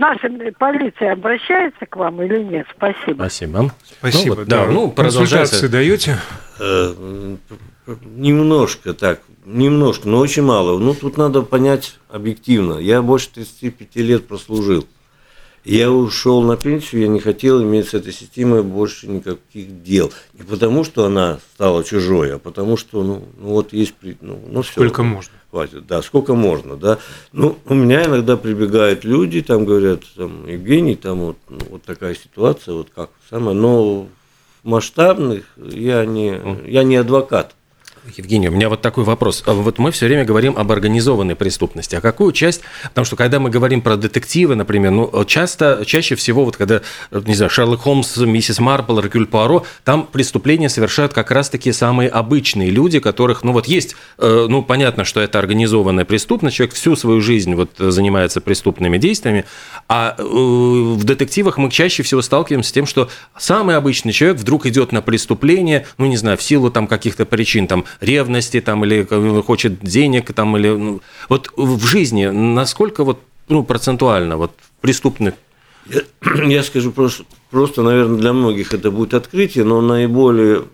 Наша 0.00 0.30
полиция 0.58 1.12
обращается 1.12 1.84
к 1.84 1.94
вам 1.94 2.22
или 2.22 2.42
нет? 2.42 2.66
Спасибо. 2.74 3.16
Спасибо. 3.16 3.70
Спасибо. 3.98 4.34
Ну, 4.34 4.40
вот, 4.40 4.48
да, 4.48 4.64
ну, 4.66 4.90
Консультации 4.90 5.66
продолжается. 5.66 5.68
даете? 5.68 6.18
Э, 6.58 7.36
Немножко 8.16 8.94
так, 8.94 9.20
немножко, 9.44 10.08
но 10.08 10.18
очень 10.18 10.42
мало. 10.42 10.78
Ну, 10.78 10.94
тут 10.94 11.18
надо 11.18 11.42
понять 11.42 11.98
объективно. 12.08 12.78
Я 12.78 13.02
больше 13.02 13.28
35 13.34 13.96
лет 13.96 14.26
прослужил. 14.26 14.86
Я 15.64 15.90
ушел 15.90 16.42
на 16.42 16.56
пенсию, 16.56 17.02
я 17.02 17.08
не 17.08 17.20
хотел 17.20 17.62
иметь 17.62 17.88
с 17.88 17.94
этой 17.94 18.12
системой 18.12 18.62
больше 18.62 19.06
никаких 19.08 19.82
дел. 19.82 20.10
Не 20.32 20.42
потому, 20.42 20.84
что 20.84 21.04
она 21.04 21.38
стала 21.54 21.84
чужой, 21.84 22.34
а 22.34 22.38
потому, 22.38 22.78
что, 22.78 23.02
ну, 23.02 23.24
ну 23.36 23.48
вот 23.48 23.74
есть, 23.74 23.94
ну, 24.22 24.40
ну 24.48 24.62
все. 24.62 24.72
Сколько 24.72 25.02
можно. 25.02 25.32
Хватит, 25.50 25.86
да, 25.86 26.00
сколько 26.00 26.34
можно, 26.34 26.76
да. 26.76 26.98
Ну, 27.32 27.58
у 27.66 27.74
меня 27.74 28.04
иногда 28.04 28.36
прибегают 28.36 29.04
люди, 29.04 29.42
там 29.42 29.66
говорят, 29.66 30.02
там, 30.16 30.46
Евгений, 30.46 30.94
там 30.94 31.18
вот, 31.18 31.36
ну, 31.48 31.58
вот 31.70 31.82
такая 31.82 32.14
ситуация, 32.14 32.74
вот 32.74 32.88
как 32.94 33.10
самое, 33.28 33.56
но 33.56 34.02
в 34.02 34.08
масштабных 34.62 35.44
я 35.56 36.06
не, 36.06 36.40
я 36.66 36.84
не 36.84 36.96
адвокат. 36.96 37.54
Евгений, 38.16 38.48
у 38.48 38.52
меня 38.52 38.68
вот 38.68 38.80
такой 38.80 39.04
вопрос. 39.04 39.42
А 39.46 39.52
Вот 39.52 39.78
мы 39.78 39.90
все 39.90 40.06
время 40.06 40.24
говорим 40.24 40.56
об 40.56 40.72
организованной 40.72 41.34
преступности. 41.34 41.96
А 41.96 42.00
какую 42.00 42.32
часть? 42.32 42.62
Потому 42.82 43.04
что 43.04 43.16
когда 43.16 43.38
мы 43.40 43.50
говорим 43.50 43.82
про 43.82 43.96
детективы, 43.96 44.54
например, 44.54 44.90
ну, 44.90 45.24
часто, 45.26 45.84
чаще 45.86 46.14
всего, 46.14 46.44
вот 46.44 46.56
когда, 46.56 46.80
не 47.10 47.34
знаю, 47.34 47.50
Шерлок 47.50 47.80
Холмс, 47.80 48.16
миссис 48.16 48.58
Марпл, 48.58 48.98
Рекюль 49.00 49.26
Пуаро, 49.26 49.64
там 49.84 50.06
преступления 50.06 50.68
совершают 50.68 51.12
как 51.12 51.30
раз-таки 51.30 51.72
самые 51.72 52.08
обычные 52.08 52.70
люди, 52.70 53.00
которых, 53.00 53.44
ну, 53.44 53.52
вот 53.52 53.66
есть, 53.66 53.96
э, 54.18 54.46
ну, 54.48 54.62
понятно, 54.62 55.04
что 55.04 55.20
это 55.20 55.38
организованная 55.38 56.06
преступность, 56.06 56.56
человек 56.56 56.74
всю 56.74 56.96
свою 56.96 57.20
жизнь 57.20 57.54
вот 57.54 57.70
занимается 57.76 58.40
преступными 58.40 58.96
действиями, 58.96 59.44
а 59.88 60.14
э, 60.16 60.22
в 60.22 61.04
детективах 61.04 61.58
мы 61.58 61.70
чаще 61.70 62.02
всего 62.02 62.22
сталкиваемся 62.22 62.70
с 62.70 62.72
тем, 62.72 62.86
что 62.86 63.10
самый 63.36 63.76
обычный 63.76 64.12
человек 64.12 64.38
вдруг 64.38 64.64
идет 64.64 64.92
на 64.92 65.02
преступление, 65.02 65.86
ну, 65.98 66.06
не 66.06 66.16
знаю, 66.16 66.38
в 66.38 66.42
силу 66.42 66.70
там 66.70 66.86
каких-то 66.86 67.26
причин, 67.26 67.66
там, 67.66 67.84
ревности, 68.00 68.60
там, 68.60 68.84
или 68.84 69.06
хочет 69.42 69.80
денег, 69.80 70.32
там, 70.32 70.56
или... 70.56 70.68
ну, 70.68 71.00
вот 71.28 71.50
в 71.56 71.84
жизни 71.86 72.26
насколько 72.26 73.04
вот, 73.04 73.20
ну, 73.48 73.64
процентуально 73.64 74.36
вот 74.36 74.52
преступных 74.80 75.34
Я, 75.86 76.02
я 76.48 76.62
скажу 76.62 76.92
просто, 76.92 77.24
просто, 77.50 77.82
наверное, 77.82 78.18
для 78.18 78.32
многих 78.32 78.74
это 78.74 78.90
будет 78.90 79.14
открытие, 79.14 79.64
но 79.64 79.80
наиболее 79.80 80.64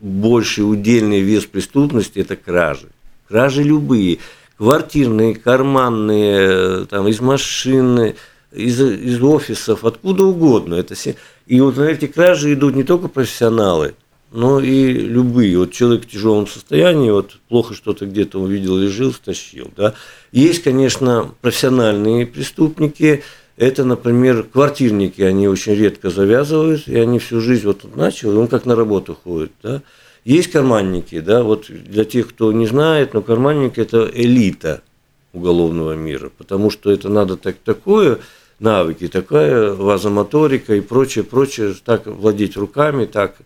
больший 0.00 0.60
удельный 0.62 1.20
вес 1.20 1.44
преступности– 1.46 2.18
это 2.20 2.36
кражи. 2.36 2.88
Кражи 3.28 3.62
любые. 3.62 4.18
Квартирные, 4.56 5.34
карманные, 5.34 6.48
э, 6.82 6.86
там, 6.88 7.08
из 7.08 7.20
машины, 7.20 8.16
из, 8.52 8.80
из 8.80 9.22
офисов, 9.22 9.84
откуда 9.84 10.24
угодно. 10.24 10.74
Это 10.74 10.94
все. 10.94 11.16
И 11.46 11.60
вот 11.60 11.76
на 11.76 11.84
эти 11.84 12.06
кражи 12.06 12.52
идут 12.52 12.74
не 12.74 12.84
только 12.84 13.08
профессионалы, 13.08 13.94
но 14.32 14.60
и 14.60 14.92
любые. 14.92 15.58
Вот 15.58 15.72
человек 15.72 16.04
в 16.04 16.08
тяжелом 16.08 16.46
состоянии, 16.46 17.10
вот 17.10 17.38
плохо 17.48 17.74
что-то 17.74 18.06
где-то 18.06 18.40
увидел, 18.40 18.76
лежил, 18.76 19.12
стащил. 19.12 19.70
Да? 19.76 19.94
Есть, 20.32 20.62
конечно, 20.62 21.34
профессиональные 21.40 22.26
преступники, 22.26 23.22
это, 23.56 23.84
например, 23.84 24.44
квартирники, 24.44 25.20
они 25.20 25.46
очень 25.46 25.74
редко 25.74 26.08
завязывают, 26.08 26.88
и 26.88 26.96
они 26.96 27.18
всю 27.18 27.40
жизнь 27.40 27.66
вот 27.66 27.84
он 27.84 27.90
начал, 27.94 28.32
и 28.32 28.36
он 28.36 28.48
как 28.48 28.64
на 28.64 28.74
работу 28.74 29.14
ходит, 29.22 29.52
да. 29.62 29.82
Есть 30.24 30.50
карманники, 30.50 31.20
да, 31.20 31.42
вот 31.42 31.66
для 31.68 32.04
тех, 32.04 32.28
кто 32.28 32.52
не 32.52 32.66
знает, 32.66 33.14
но 33.14 33.22
карманники– 33.22 33.80
это 33.80 34.10
элита 34.12 34.82
уголовного 35.32 35.92
мира, 35.94 36.30
потому 36.36 36.70
что 36.70 36.90
это 36.90 37.08
надо 37.08 37.36
так, 37.36 37.56
такое 37.56 38.20
навыки, 38.58 39.08
такая 39.08 39.72
вазомоторика 39.72 40.74
и 40.74 40.80
прочее, 40.80 41.24
прочее, 41.24 41.74
так 41.84 42.06
владеть 42.06 42.56
руками, 42.56 43.06
так, 43.06 43.36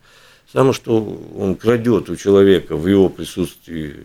само, 0.55 0.73
что 0.73 1.21
он 1.37 1.57
крадет 1.57 2.09
у 2.09 2.17
человека 2.17 2.77
в 2.77 2.87
его 2.87 3.09
присутствии 3.09 3.97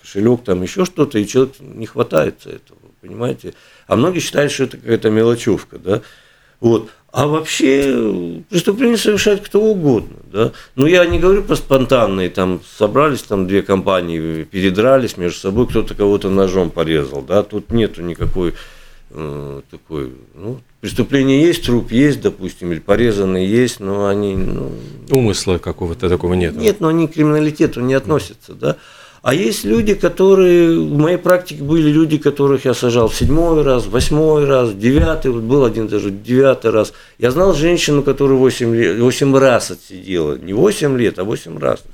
кошелек, 0.00 0.42
там 0.42 0.62
еще 0.62 0.86
что-то, 0.86 1.18
и 1.18 1.26
человек 1.26 1.52
не 1.60 1.84
хватается 1.84 2.48
этого, 2.48 2.78
понимаете? 3.02 3.52
А 3.86 3.94
многие 3.94 4.20
считают, 4.20 4.50
что 4.50 4.64
это 4.64 4.78
какая-то 4.78 5.10
мелочевка, 5.10 5.78
да? 5.78 6.00
Вот. 6.60 6.88
А 7.12 7.26
вообще 7.26 8.42
преступление 8.48 8.96
совершает 8.96 9.42
кто 9.42 9.60
угодно, 9.60 10.16
да? 10.32 10.52
Ну, 10.74 10.86
я 10.86 11.04
не 11.04 11.20
говорю 11.20 11.42
про 11.42 11.54
спонтанные, 11.54 12.30
там, 12.30 12.62
собрались 12.66 13.22
там 13.22 13.46
две 13.46 13.60
компании, 13.62 14.44
передрались 14.44 15.18
между 15.18 15.38
собой, 15.38 15.68
кто-то 15.68 15.94
кого-то 15.94 16.30
ножом 16.30 16.70
порезал, 16.70 17.20
да? 17.20 17.42
Тут 17.42 17.70
нету 17.70 18.00
никакой 18.00 18.54
э, 19.10 19.60
такой, 19.70 20.12
ну, 20.34 20.60
преступление 20.80 21.42
есть, 21.42 21.64
труп 21.64 21.92
есть, 21.92 22.20
допустим, 22.20 22.72
или 22.72 22.80
порезанный 22.80 23.46
есть, 23.46 23.80
но 23.80 24.06
они, 24.06 24.36
ну, 24.36 24.72
умысла 25.10 25.58
какого-то 25.58 26.08
такого 26.08 26.34
нет. 26.34 26.56
нет, 26.56 26.80
но 26.80 26.88
они 26.88 27.08
к 27.08 27.14
криминалитету 27.14 27.80
не 27.80 27.94
относятся, 27.94 28.54
да. 28.54 28.76
А 29.22 29.32
есть 29.32 29.64
люди, 29.64 29.94
которые, 29.94 30.78
в 30.78 30.98
моей 30.98 31.16
практике 31.16 31.62
были 31.62 31.90
люди, 31.90 32.18
которых 32.18 32.66
я 32.66 32.74
сажал 32.74 33.08
в 33.08 33.16
седьмой 33.16 33.62
раз, 33.62 33.86
в 33.86 33.90
восьмой 33.90 34.44
раз, 34.44 34.68
в 34.68 34.78
девятый, 34.78 35.30
вот 35.30 35.44
был 35.44 35.64
один 35.64 35.88
даже 35.88 36.10
девятый 36.10 36.70
раз. 36.70 36.92
Я 37.16 37.30
знал 37.30 37.54
женщину, 37.54 38.02
которая 38.02 38.36
8, 38.36 38.74
лет, 38.74 38.98
8 38.98 39.36
раз 39.38 39.70
отсидела, 39.70 40.36
не 40.36 40.52
8 40.52 40.98
лет, 40.98 41.18
а 41.18 41.24
8 41.24 41.58
раз 41.58 41.84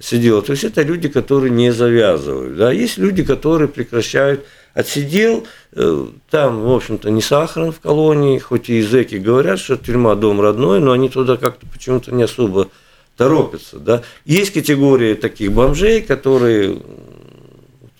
сидела. 0.00 0.42
То 0.42 0.52
есть 0.52 0.64
это 0.64 0.82
люди, 0.82 1.08
которые 1.08 1.50
не 1.50 1.72
завязывают. 1.72 2.56
Да? 2.56 2.72
Есть 2.72 2.98
люди, 2.98 3.22
которые 3.22 3.68
прекращают. 3.68 4.44
Отсидел, 4.76 5.46
э, 5.72 6.06
там, 6.28 6.60
в 6.60 6.70
общем-то, 6.70 7.08
не 7.08 7.22
сахаром 7.22 7.72
в 7.72 7.80
колонии, 7.80 8.38
хоть 8.38 8.68
и 8.68 8.82
зэки 8.82 9.14
говорят, 9.14 9.58
что 9.58 9.78
тюрьма 9.78 10.14
дом 10.16 10.38
родной, 10.38 10.80
но 10.80 10.92
они 10.92 11.08
туда 11.08 11.38
как-то 11.38 11.64
почему-то 11.66 12.14
не 12.14 12.24
особо 12.24 12.68
торопятся. 13.16 13.78
Да? 13.78 14.02
Есть 14.26 14.52
категория 14.52 15.14
таких 15.14 15.50
бомжей, 15.50 16.02
которые 16.02 16.82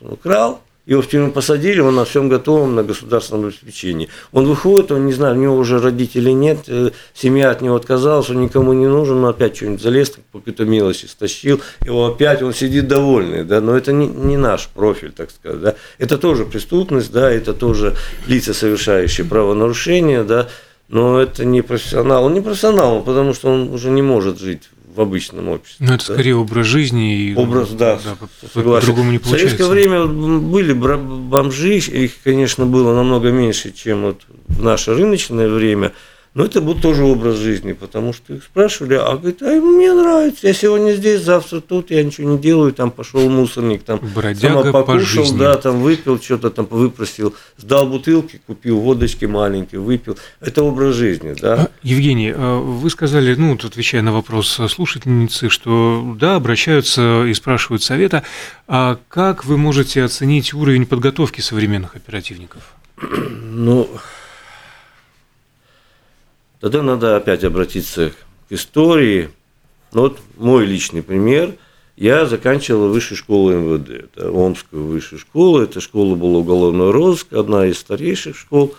украл, 0.02 0.60
его 0.86 1.02
в 1.02 1.08
тюрьму 1.08 1.32
посадили, 1.32 1.80
он 1.80 1.96
на 1.96 2.04
всем 2.04 2.28
готовом, 2.28 2.76
на 2.76 2.84
государственном 2.84 3.46
обеспечении. 3.46 4.08
Он 4.32 4.46
выходит, 4.46 4.92
он 4.92 5.06
не 5.06 5.12
знаю, 5.12 5.36
у 5.36 5.38
него 5.38 5.56
уже 5.56 5.80
родителей 5.80 6.32
нет, 6.32 6.60
э, 6.68 6.90
семья 7.12 7.50
от 7.50 7.60
него 7.60 7.74
отказалась, 7.74 8.30
он 8.30 8.40
никому 8.40 8.72
не 8.72 8.86
нужен, 8.86 9.20
но 9.20 9.28
опять 9.28 9.56
что-нибудь 9.56 9.82
залез, 9.82 10.12
по 10.30 10.38
какой-то 10.38 10.64
мелочи 10.64 11.06
стащил, 11.06 11.60
его 11.84 12.06
опять, 12.06 12.42
он 12.42 12.54
сидит 12.54 12.86
довольный, 12.86 13.44
да, 13.44 13.60
но 13.60 13.76
это 13.76 13.92
не, 13.92 14.06
не 14.06 14.36
наш 14.36 14.68
профиль, 14.68 15.10
так 15.10 15.30
сказать, 15.30 15.60
да. 15.60 15.74
Это 15.98 16.18
тоже 16.18 16.44
преступность, 16.44 17.12
да, 17.12 17.30
это 17.30 17.52
тоже 17.52 17.96
лица, 18.28 18.54
совершающие 18.54 19.26
правонарушения, 19.26 20.22
да, 20.22 20.48
но 20.88 21.20
это 21.20 21.44
не 21.44 21.62
профессионал. 21.62 22.26
Он 22.26 22.34
не 22.34 22.40
профессионал, 22.40 23.02
потому 23.02 23.34
что 23.34 23.48
он 23.50 23.70
уже 23.70 23.90
не 23.90 24.02
может 24.02 24.38
жить 24.38 24.62
в 24.96 25.00
обычном 25.00 25.48
обществе. 25.48 25.86
Ну, 25.86 25.94
это 25.94 26.06
да. 26.08 26.14
скорее 26.14 26.36
образ 26.36 26.66
жизни. 26.66 27.16
И, 27.30 27.34
Образ, 27.34 27.70
да, 27.70 27.98
по- 28.18 28.48
согласен. 28.54 28.86
по-другому 28.86 29.12
не 29.12 29.18
В 29.18 29.26
советское 29.26 29.64
получается. 29.64 29.70
время 29.70 30.06
были 30.40 30.72
бомжи, 30.72 31.76
их, 31.76 32.12
конечно, 32.24 32.64
было 32.66 32.94
намного 32.94 33.30
меньше, 33.30 33.72
чем 33.72 34.02
вот 34.02 34.22
в 34.48 34.62
наше 34.62 34.94
рыночное 34.94 35.48
время, 35.48 35.92
но 36.36 36.44
это 36.44 36.60
был 36.60 36.74
тоже 36.74 37.02
образ 37.02 37.36
жизни, 37.36 37.72
потому 37.72 38.12
что 38.12 38.34
их 38.34 38.44
спрашивали, 38.44 38.92
а 38.92 39.16
говорит, 39.16 39.40
а 39.40 39.58
мне 39.58 39.90
нравится, 39.94 40.46
я 40.48 40.52
сегодня 40.52 40.92
здесь, 40.92 41.22
завтра 41.22 41.60
тут, 41.60 41.90
я 41.90 42.02
ничего 42.02 42.32
не 42.32 42.38
делаю, 42.38 42.74
там 42.74 42.90
пошел 42.90 43.26
мусорник, 43.30 43.84
там 43.84 44.00
Бродяга 44.14 44.60
сама 44.60 44.72
по 44.72 44.82
покушал, 44.82 45.24
жизни. 45.24 45.38
да, 45.38 45.56
там 45.56 45.80
выпил, 45.80 46.20
что-то 46.20 46.50
там 46.50 46.66
выпросил, 46.68 47.34
сдал 47.56 47.86
бутылки, 47.86 48.38
купил 48.46 48.80
водочки 48.80 49.24
маленькие, 49.24 49.80
выпил. 49.80 50.18
Это 50.42 50.62
образ 50.62 50.94
жизни, 50.96 51.34
да. 51.40 51.54
А, 51.54 51.70
Евгений, 51.82 52.34
а 52.36 52.60
вы 52.60 52.90
сказали, 52.90 53.34
ну, 53.34 53.52
вот 53.52 53.64
отвечая 53.64 54.02
на 54.02 54.12
вопрос 54.12 54.60
слушательницы, 54.68 55.48
что 55.48 56.16
да, 56.20 56.36
обращаются 56.36 57.24
и 57.24 57.32
спрашивают 57.32 57.82
совета. 57.82 58.24
А 58.68 58.98
как 59.08 59.46
вы 59.46 59.56
можете 59.56 60.02
оценить 60.04 60.52
уровень 60.52 60.84
подготовки 60.84 61.40
современных 61.40 61.96
оперативников? 61.96 62.60
Ну, 63.00 63.88
тогда 66.60 66.82
надо 66.82 67.16
опять 67.16 67.44
обратиться 67.44 68.10
к 68.48 68.52
истории. 68.52 69.30
Ну, 69.92 70.02
вот 70.02 70.18
мой 70.36 70.66
личный 70.66 71.02
пример. 71.02 71.54
Я 71.96 72.26
заканчивал 72.26 72.88
высшую 72.88 73.16
школу 73.16 73.52
МВД, 73.52 74.10
да, 74.14 74.28
Омскую 74.30 74.84
высшую 74.84 75.18
школу. 75.18 75.60
Эта 75.60 75.80
школа 75.80 76.14
была 76.14 76.38
уголовного 76.40 76.92
розыска, 76.92 77.40
одна 77.40 77.66
из 77.66 77.78
старейших 77.78 78.36
школ. 78.36 78.74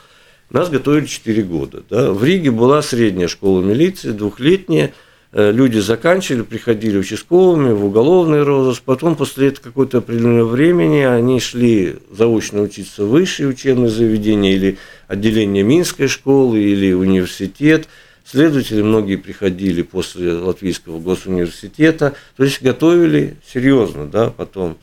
Нас 0.52 0.70
готовили 0.70 1.06
4 1.06 1.44
года. 1.44 1.84
Да. 1.90 2.12
В 2.12 2.24
Риге 2.24 2.52
была 2.52 2.82
средняя 2.82 3.28
школа 3.28 3.62
милиции, 3.62 4.12
двухлетняя. 4.12 4.94
Э, 5.34 5.52
Люди 5.52 5.80
заканчивали, 5.80 6.44
приходили 6.44 6.98
участковыми 6.98 7.74
в 7.74 7.86
уголовный 7.86 8.44
розыск. 8.44 8.84
Потом, 8.84 9.16
после 9.16 9.52
какое-то 9.52 9.98
определенного 9.98 10.48
времени, 10.48 11.00
они 11.00 11.40
шли 11.40 11.98
заочно 12.12 12.62
учиться 12.62 13.04
в 13.04 13.10
высшие 13.10 13.50
учебные 13.50 13.90
заведения 13.90 14.54
или 14.54 14.78
отделение 15.08 15.64
Минской 15.64 16.08
школы 16.08 16.60
или 16.60 16.94
университет. 16.94 17.88
Следователи 18.26 18.82
многие 18.82 19.16
приходили 19.16 19.82
после 19.82 20.34
Латвийского 20.34 21.00
госуниверситета, 21.00 22.14
то 22.36 22.44
есть 22.44 22.62
готовили 22.62 23.38
серьезно, 23.48 24.06
да, 24.06 24.30
потом. 24.30 24.78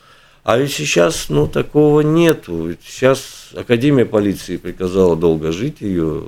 А 0.44 0.58
ведь 0.58 0.72
сейчас, 0.72 1.28
ну, 1.28 1.46
такого 1.46 2.00
нету. 2.00 2.68
Ведь 2.68 2.80
сейчас 2.86 3.50
Академия 3.54 4.06
полиции 4.06 4.56
приказала 4.56 5.16
долго 5.16 5.52
жить 5.52 5.80
ее. 5.80 6.24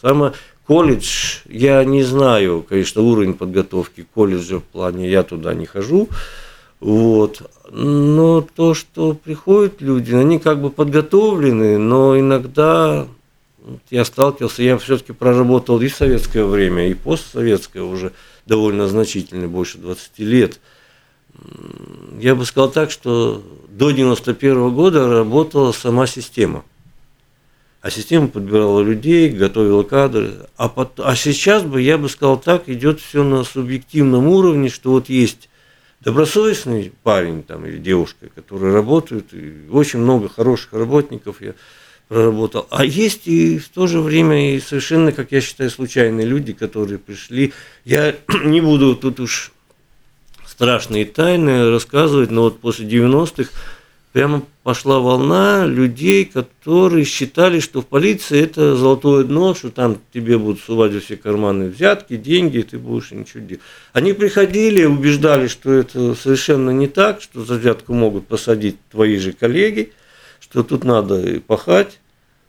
Самое 0.00 0.32
колледж, 0.66 1.38
я 1.48 1.84
не 1.84 2.02
знаю, 2.02 2.64
конечно, 2.68 3.02
уровень 3.02 3.34
подготовки 3.34 4.06
колледжа 4.14 4.58
в 4.58 4.64
плане, 4.64 5.08
я 5.08 5.22
туда 5.22 5.54
не 5.54 5.66
хожу, 5.66 6.08
вот. 6.80 7.42
Но 7.70 8.40
то, 8.40 8.74
что 8.74 9.14
приходят 9.14 9.80
люди, 9.80 10.12
они 10.14 10.38
как 10.38 10.60
бы 10.60 10.70
подготовлены, 10.70 11.78
но 11.78 12.18
иногда 12.18 13.06
я 13.90 14.04
сталкивался, 14.04 14.62
я 14.62 14.78
все-таки 14.78 15.12
проработал 15.12 15.80
и 15.80 15.88
советское 15.88 16.44
время, 16.44 16.88
и 16.88 16.94
постсоветское 16.94 17.82
уже 17.82 18.12
довольно 18.46 18.88
значительно, 18.88 19.48
больше 19.48 19.78
20 19.78 20.18
лет. 20.20 20.60
Я 22.18 22.34
бы 22.34 22.44
сказал 22.44 22.70
так, 22.70 22.90
что 22.90 23.42
до 23.68 23.90
91 23.90 24.74
года 24.74 25.08
работала 25.08 25.72
сама 25.72 26.06
система. 26.06 26.64
А 27.82 27.90
система 27.90 28.28
подбирала 28.28 28.80
людей, 28.80 29.28
готовила 29.28 29.82
кадры. 29.82 30.48
А, 30.56 30.68
под, 30.68 30.98
а 30.98 31.14
сейчас 31.14 31.62
бы, 31.62 31.80
я 31.82 31.98
бы 31.98 32.08
сказал 32.08 32.38
так, 32.38 32.68
идет 32.68 33.00
все 33.00 33.22
на 33.22 33.44
субъективном 33.44 34.26
уровне, 34.26 34.70
что 34.70 34.90
вот 34.90 35.08
есть 35.08 35.48
добросовестный 36.00 36.92
парень 37.02 37.42
там, 37.42 37.66
или 37.66 37.78
девушка, 37.78 38.28
которые 38.34 38.72
работают, 38.72 39.32
и 39.32 39.68
очень 39.70 40.00
много 40.00 40.28
хороших 40.28 40.72
работников. 40.72 41.40
Я 41.40 41.54
проработал. 42.08 42.66
А 42.70 42.84
есть 42.84 43.26
и 43.26 43.58
в 43.58 43.68
то 43.68 43.86
же 43.86 44.00
время 44.00 44.54
и 44.54 44.60
совершенно, 44.60 45.12
как 45.12 45.32
я 45.32 45.40
считаю, 45.40 45.70
случайные 45.70 46.26
люди, 46.26 46.52
которые 46.52 46.98
пришли. 46.98 47.52
Я 47.84 48.14
не 48.44 48.60
буду 48.60 48.94
тут 48.94 49.20
уж 49.20 49.52
страшные 50.46 51.04
тайны 51.04 51.70
рассказывать, 51.70 52.30
но 52.30 52.42
вот 52.42 52.60
после 52.60 52.86
90-х 52.86 53.50
прямо 54.12 54.42
пошла 54.62 55.00
волна 55.00 55.66
людей, 55.66 56.24
которые 56.24 57.04
считали, 57.04 57.60
что 57.60 57.82
в 57.82 57.86
полиции 57.86 58.40
это 58.40 58.74
золотое 58.74 59.24
дно, 59.24 59.54
что 59.54 59.70
там 59.70 59.98
тебе 60.14 60.38
будут 60.38 60.60
сувать 60.60 60.92
во 60.92 61.00
все 61.00 61.16
карманы 61.16 61.68
взятки, 61.68 62.16
деньги, 62.16 62.58
и 62.58 62.62
ты 62.62 62.78
будешь 62.78 63.10
ничего 63.10 63.40
делать. 63.40 63.62
Они 63.92 64.14
приходили, 64.14 64.84
убеждали, 64.84 65.48
что 65.48 65.72
это 65.72 66.14
совершенно 66.14 66.70
не 66.70 66.86
так, 66.86 67.20
что 67.20 67.44
за 67.44 67.56
взятку 67.56 67.92
могут 67.92 68.26
посадить 68.26 68.76
твои 68.90 69.18
же 69.18 69.32
коллеги– 69.32 69.92
что 70.40 70.62
тут 70.62 70.84
надо 70.84 71.40
пахать, 71.46 71.98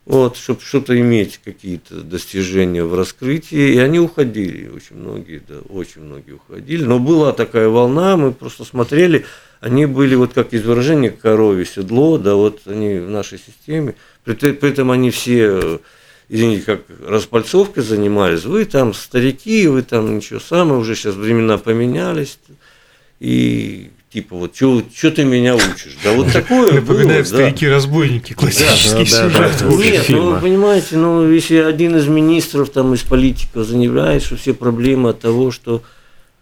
вот, 0.08 0.38
чтобы 0.38 0.62
что-то 0.62 0.98
иметь, 0.98 1.38
какие-то 1.44 2.00
достижения 2.00 2.82
в 2.82 2.94
раскрытии. 2.94 3.74
И 3.74 3.78
они 3.78 4.00
уходили, 4.00 4.66
очень 4.68 4.96
многие, 4.96 5.42
да, 5.46 5.58
очень 5.68 6.00
многие 6.00 6.32
уходили. 6.32 6.82
Но 6.82 6.98
была 6.98 7.34
такая 7.34 7.68
волна, 7.68 8.16
мы 8.16 8.32
просто 8.32 8.64
смотрели, 8.64 9.26
они 9.60 9.84
были 9.84 10.14
вот 10.14 10.32
как 10.32 10.54
из 10.54 10.64
выражения 10.64 11.10
корове 11.10 11.66
седло, 11.66 12.16
да, 12.16 12.36
вот 12.36 12.62
они 12.64 12.98
в 13.00 13.10
нашей 13.10 13.38
системе. 13.38 13.96
При, 14.24 14.32
при 14.34 14.70
этом 14.70 14.90
они 14.90 15.10
все, 15.10 15.78
извините, 16.30 16.62
как 16.64 16.84
распальцовкой 17.06 17.82
занимались. 17.82 18.44
Вы 18.44 18.64
там 18.64 18.94
старики, 18.94 19.68
вы 19.68 19.82
там 19.82 20.16
ничего 20.16 20.40
самое, 20.40 20.80
уже 20.80 20.94
сейчас 20.94 21.16
времена 21.16 21.58
поменялись. 21.58 22.38
И 23.20 23.90
типа 24.10 24.36
вот, 24.36 24.56
что 24.56 25.10
ты 25.10 25.24
меня 25.24 25.54
учишь? 25.54 25.96
Да 26.02 26.12
вот 26.12 26.32
такое 26.32 26.72
Напоминает 26.72 27.26
старики-разбойники, 27.26 28.32
классический 28.32 28.98
да, 28.98 29.04
сюжет. 29.04 29.32
Да, 29.32 29.50
да. 29.60 29.76
Нет, 29.76 30.06
ну 30.08 30.32
вы 30.32 30.40
понимаете, 30.40 30.96
ну 30.96 31.28
если 31.30 31.56
один 31.56 31.96
из 31.96 32.06
министров 32.06 32.70
там 32.70 32.94
из 32.94 33.02
политиков 33.02 33.66
заявляет, 33.66 34.22
что 34.22 34.36
все 34.36 34.54
проблемы 34.54 35.10
от 35.10 35.20
того, 35.20 35.50
что 35.50 35.82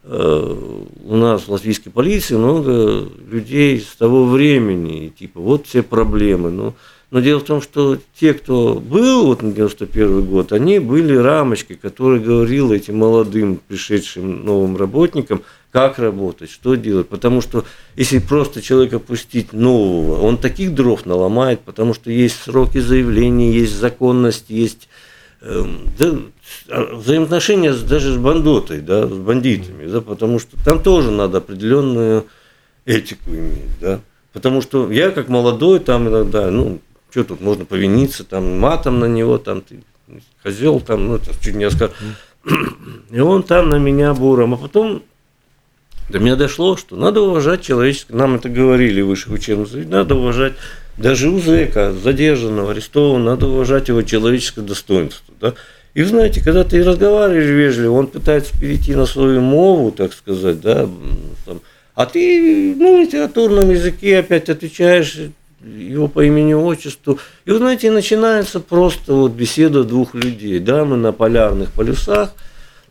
э, 0.05 0.57
у 1.05 1.17
нас 1.17 1.43
в 1.43 1.49
латвийской 1.49 1.91
полиции 1.91 2.37
много 2.37 3.09
людей 3.31 3.81
с 3.81 3.97
того 3.97 4.27
времени, 4.27 5.07
и, 5.07 5.11
типа 5.11 5.41
вот 5.41 5.67
все 5.67 5.83
проблемы, 5.83 6.51
ну 6.51 6.75
но 7.11 7.21
дело 7.21 7.39
в 7.39 7.45
том, 7.45 7.63
что 7.63 7.99
те, 8.19 8.35
кто 8.35 8.75
был 8.75 9.27
вот 9.27 9.43
на 9.43 9.53
91 9.53 10.25
год, 10.25 10.53
они 10.53 10.81
были 10.81 11.15
рамочкой, 11.15 11.77
которая 11.77 12.21
говорила 12.21 12.73
этим 12.73 12.99
молодым 12.99 13.61
пришедшим 13.69 14.45
новым 14.45 14.77
работникам, 14.77 15.43
как 15.71 15.99
работать, 15.99 16.51
что 16.51 16.75
делать. 16.75 17.09
Потому 17.09 17.41
что 17.41 17.65
если 17.97 18.19
просто 18.19 18.63
человека 18.63 18.99
пустить 18.99 19.52
нового, 19.52 20.21
он 20.21 20.39
таких 20.39 20.75
дров 20.75 21.07
наломает, 21.07 21.61
потому 21.61 21.95
что 21.95 22.11
есть 22.11 22.43
сроки 22.43 22.79
заявления, 22.79 23.52
есть 23.52 23.75
законность, 23.75 24.47
есть 24.49 24.89
э, 25.43 25.65
да, 25.99 26.17
взаимоотношения 26.93 27.73
даже 27.73 28.15
с 28.15 28.17
бандотой, 28.17 28.81
да, 28.81 29.07
с 29.07 29.13
бандитами, 29.13 29.87
да, 29.87 30.00
потому 30.00 30.39
что 30.39 30.57
там 30.65 30.83
тоже 30.83 31.11
надо 31.11 31.39
определенную 31.39 32.26
этику 32.85 33.31
иметь, 33.31 33.79
да. 33.81 34.00
Потому 34.33 34.61
что 34.61 34.91
я 34.91 35.11
как 35.11 35.29
молодой 35.29 35.81
там 35.81 36.09
иногда, 36.09 36.50
ну, 36.50 36.81
что 37.11 37.25
тут 37.25 37.41
можно 37.41 37.65
повиниться, 37.65 38.25
там, 38.25 38.59
матом 38.59 39.00
на 39.00 39.07
него, 39.07 39.39
там, 39.39 39.63
ты 39.63 39.83
козел, 40.43 40.81
там, 40.81 41.09
ну, 41.09 41.17
это 41.17 41.31
чуть 41.43 41.55
не 41.55 41.71
скажу. 41.71 41.93
И 43.11 43.19
он 43.19 43.43
там 43.43 43.71
на 43.71 43.79
меня 43.79 44.15
буром. 44.15 44.55
А 44.55 44.57
потом 44.57 45.02
до 46.08 46.19
меня 46.19 46.36
дошло, 46.36 46.76
что 46.76 46.97
надо 46.97 47.21
уважать 47.21 47.62
человеческое, 47.62 48.14
нам 48.14 48.36
это 48.36 48.49
говорили 48.49 49.00
в 49.00 49.08
высших 49.08 49.32
учебных 49.32 49.73
надо 49.86 50.14
уважать 50.14 50.54
даже 50.97 51.28
у 51.28 51.38
зэка, 51.40 51.92
задержанного, 51.92 52.71
арестованного, 52.71 53.34
надо 53.34 53.49
уважать 53.49 53.88
его 53.88 54.02
человеческое 54.02 54.62
достоинство. 54.62 55.34
Да? 55.40 55.54
И 55.95 56.02
знаете, 56.02 56.42
когда 56.42 56.64
ты 56.64 56.82
разговариваешь 56.82 57.49
вежливо, 57.49 57.92
он 57.95 58.06
пытается 58.06 58.58
перейти 58.58 58.95
на 58.95 59.06
свою 59.06 59.40
мову, 59.40 59.90
так 59.90 60.12
сказать, 60.12 60.60
да, 60.60 60.88
там, 61.45 61.60
а 61.95 62.06
ты 62.06 62.75
ну, 62.76 62.99
на 62.99 63.02
литературном 63.02 63.71
языке 63.71 64.19
опять 64.19 64.49
отвечаешь 64.49 65.19
его 65.64 66.08
по 66.08 66.25
имени 66.25 66.52
отчеству. 66.52 67.19
И 67.47 67.50
вы 67.50 67.58
знаете, 67.58 67.90
начинается 67.90 68.60
просто 68.60 69.14
вот 69.14 69.32
беседа 69.32 69.84
двух 69.84 70.14
людей. 70.14 70.58
Да, 70.58 70.84
мы 70.84 70.97
на 70.97 71.12
полярных 71.12 71.73
полюсах. 71.73 72.32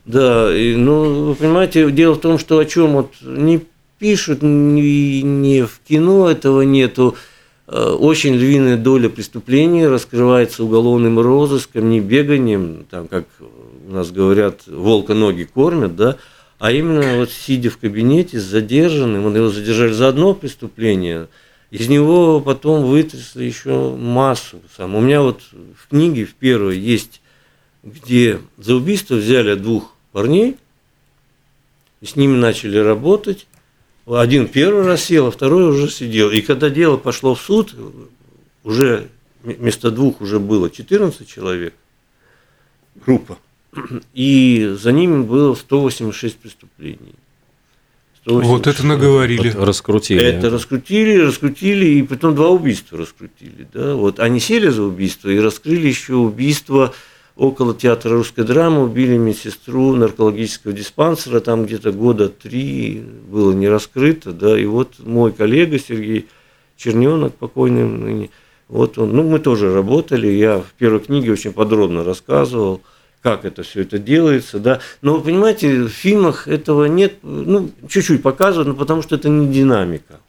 Да, 0.05 0.55
и, 0.55 0.75
ну, 0.75 1.25
вы 1.25 1.35
понимаете, 1.35 1.89
дело 1.91 2.13
в 2.13 2.19
том, 2.19 2.37
что 2.37 2.59
о 2.59 2.65
чем 2.65 2.93
вот 2.93 3.13
не 3.21 3.61
пишут, 3.97 4.41
ни, 4.41 5.21
ни 5.21 5.61
в 5.61 5.79
кино 5.87 6.29
этого 6.29 6.61
нету. 6.61 7.15
Э, 7.67 7.91
очень 7.91 8.35
львиная 8.35 8.77
доля 8.77 9.09
преступлений 9.09 9.87
раскрывается 9.87 10.63
уголовным 10.63 11.19
розыском, 11.19 11.89
не 11.89 12.01
беганием, 12.01 12.85
там, 12.89 13.07
как 13.07 13.25
у 13.87 13.91
нас 13.91 14.11
говорят, 14.11 14.67
волка 14.67 15.15
ноги 15.15 15.43
кормят, 15.43 15.95
да, 15.95 16.17
а 16.59 16.71
именно 16.71 17.17
вот 17.17 17.31
сидя 17.31 17.69
в 17.69 17.77
кабинете 17.79 18.39
с 18.39 18.43
задержанным, 18.43 19.25
он 19.25 19.35
его 19.35 19.49
задержали 19.49 19.91
за 19.91 20.07
одно 20.07 20.33
преступление– 20.33 21.27
из 21.71 21.89
него 21.89 22.39
потом 22.39 22.85
вытрясли 22.85 23.43
еще 23.43 23.95
массу. 23.95 24.61
Сам. 24.77 24.95
У 24.95 25.01
меня 25.01 25.21
вот 25.21 25.41
в 25.77 25.89
книге 25.89 26.25
в 26.25 26.33
первой 26.33 26.77
есть, 26.77 27.21
где 27.83 28.39
за 28.57 28.75
убийство 28.75 29.15
взяли 29.15 29.55
двух 29.55 29.94
парней, 30.15 30.55
и 31.99 32.05
с 32.05 32.15
ними 32.15 32.37
начали 32.37 32.77
работать. 32.77 33.47
Один 34.07 34.47
первый 34.47 34.85
раз 34.85 35.03
сел, 35.03 35.27
а 35.27 35.31
второй 35.31 35.67
уже 35.67 35.89
сидел. 35.89 36.31
И 36.31 36.39
когда 36.39 36.69
дело 36.69 36.95
пошло 36.95 37.35
в 37.35 37.41
суд, 37.41 37.75
уже 38.63 39.09
вместо 39.43 39.91
двух 39.91 40.21
уже 40.21 40.39
было 40.39 40.69
14 40.69 41.27
человек, 41.27 41.73
группа. 43.05 43.37
И 44.13 44.73
за 44.79 44.93
ними 44.93 45.21
было 45.21 45.53
186 45.53 46.37
преступлений. 46.37 47.15
Вот 48.25 48.67
это 48.67 48.85
наговорили. 48.85 49.49
Вот 49.49 49.67
раскрутили. 49.67 50.21
Это 50.21 50.49
раскрутили, 50.49 51.17
раскрутили, 51.17 51.87
и 51.87 52.03
потом 52.03 52.35
два 52.35 52.47
убийства 52.47 52.97
раскрутили. 52.97 53.67
Да? 53.73 53.95
Вот 53.95 54.21
они 54.21 54.39
сели 54.39 54.69
за 54.69 54.83
убийство 54.83 55.27
и 55.27 55.39
раскрыли 55.39 55.89
еще 55.89 56.13
убийство 56.13 56.93
около 57.35 57.73
театра 57.73 58.11
русской 58.11 58.43
драмы, 58.43 58.83
убили 58.83 59.17
медсестру 59.17 59.93
наркологического 59.95 60.73
диспансера, 60.73 61.39
там 61.39 61.65
где-то 61.65 61.91
года 61.91 62.29
три 62.29 63.03
было 63.27 63.51
не 63.51 63.67
раскрыто, 63.67 64.31
да, 64.31 64.57
и 64.57 64.65
вот 64.65 64.93
мой 64.99 65.31
коллега 65.31 65.77
Сергей 65.77 66.27
Черненок, 66.77 67.33
покойный 67.35 67.83
ныне, 67.83 68.29
вот 68.67 68.97
он, 68.97 69.13
ну, 69.13 69.23
мы 69.23 69.39
тоже 69.39 69.73
работали, 69.73 70.27
я 70.27 70.59
в 70.59 70.71
первой 70.77 70.99
книге 70.99 71.31
очень 71.33 71.53
подробно 71.53 72.03
рассказывал, 72.03 72.81
как 73.21 73.43
это 73.43 73.63
все 73.63 73.81
это 73.81 73.97
делается, 73.97 74.59
да. 74.59 74.79
Но 75.01 75.15
вы 75.15 75.23
понимаете, 75.23 75.83
в 75.83 75.89
фильмах 75.89 76.47
этого 76.47 76.85
нет, 76.85 77.15
ну, 77.23 77.71
чуть-чуть 77.89 78.21
показывают, 78.21 78.67
но 78.67 78.75
потому 78.75 79.01
что 79.01 79.15
это 79.15 79.29
не 79.29 79.47
динамика. 79.47 80.19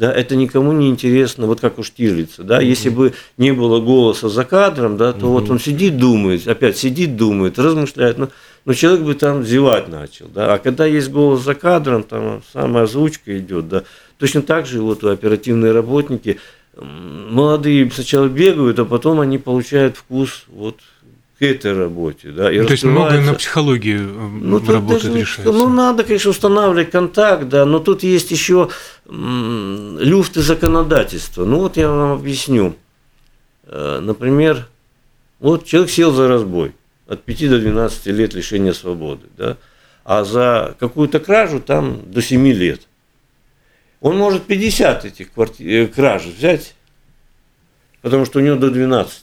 Да, 0.00 0.10
это 0.10 0.34
никому 0.34 0.72
не 0.72 0.88
интересно, 0.88 1.46
вот 1.46 1.60
как 1.60 1.78
у 1.78 1.82
Штирлица, 1.82 2.42
да, 2.42 2.58
если 2.62 2.88
бы 2.88 3.12
не 3.36 3.52
было 3.52 3.82
голоса 3.82 4.30
за 4.30 4.46
кадром, 4.46 4.96
да, 4.96 5.12
то 5.12 5.26
вот 5.26 5.50
он 5.50 5.60
сидит, 5.60 5.98
думает, 5.98 6.48
опять 6.48 6.78
сидит, 6.78 7.18
думает, 7.18 7.58
размышляет, 7.58 8.16
но, 8.16 8.30
но 8.64 8.72
человек 8.72 9.04
бы 9.04 9.14
там 9.14 9.44
зевать 9.44 9.88
начал, 9.88 10.26
да, 10.28 10.54
а 10.54 10.58
когда 10.58 10.86
есть 10.86 11.10
голос 11.10 11.42
за 11.42 11.54
кадром, 11.54 12.02
там 12.04 12.42
самая 12.50 12.84
озвучка 12.84 13.36
идет, 13.38 13.68
да, 13.68 13.82
точно 14.16 14.40
так 14.40 14.64
же 14.64 14.80
вот 14.80 15.04
оперативные 15.04 15.72
работники, 15.72 16.38
молодые 16.78 17.90
сначала 17.90 18.26
бегают, 18.26 18.78
а 18.78 18.86
потом 18.86 19.20
они 19.20 19.36
получают 19.36 19.98
вкус 19.98 20.44
вот 20.48 20.76
этой 21.44 21.72
работе. 21.72 22.30
Да, 22.30 22.52
и 22.52 22.60
ну, 22.60 22.66
то 22.66 22.72
есть 22.72 22.84
многое 22.84 23.22
на 23.22 23.34
психологии 23.34 23.98
э, 23.98 24.02
ну, 24.02 24.58
работает, 24.64 25.14
решается. 25.14 25.52
Ну, 25.52 25.68
надо, 25.68 26.04
конечно, 26.04 26.30
устанавливать 26.30 26.90
контакт, 26.90 27.48
да, 27.48 27.64
но 27.64 27.78
тут 27.78 28.02
есть 28.02 28.30
еще 28.30 28.68
люфты 29.06 30.42
законодательства. 30.42 31.44
Ну, 31.44 31.60
вот 31.60 31.76
я 31.76 31.88
вам 31.88 32.12
объясню. 32.12 32.76
Э, 33.64 34.00
например, 34.00 34.68
вот 35.38 35.64
человек 35.64 35.90
сел 35.90 36.12
за 36.12 36.28
разбой 36.28 36.72
от 37.06 37.22
5 37.24 37.48
до 37.48 37.58
12 37.58 38.06
лет 38.06 38.34
лишения 38.34 38.72
свободы, 38.72 39.26
да, 39.36 39.56
а 40.04 40.24
за 40.24 40.76
какую-то 40.78 41.20
кражу 41.20 41.60
там 41.60 42.02
до 42.10 42.20
7 42.20 42.46
лет. 42.48 42.82
Он 44.00 44.16
может 44.16 44.44
50 44.44 45.04
этих 45.04 45.32
квартир, 45.32 45.66
э, 45.68 45.86
краж 45.86 46.24
взять, 46.24 46.74
потому 48.02 48.24
что 48.24 48.38
у 48.38 48.42
него 48.42 48.56
до 48.56 48.70
12. 48.70 49.22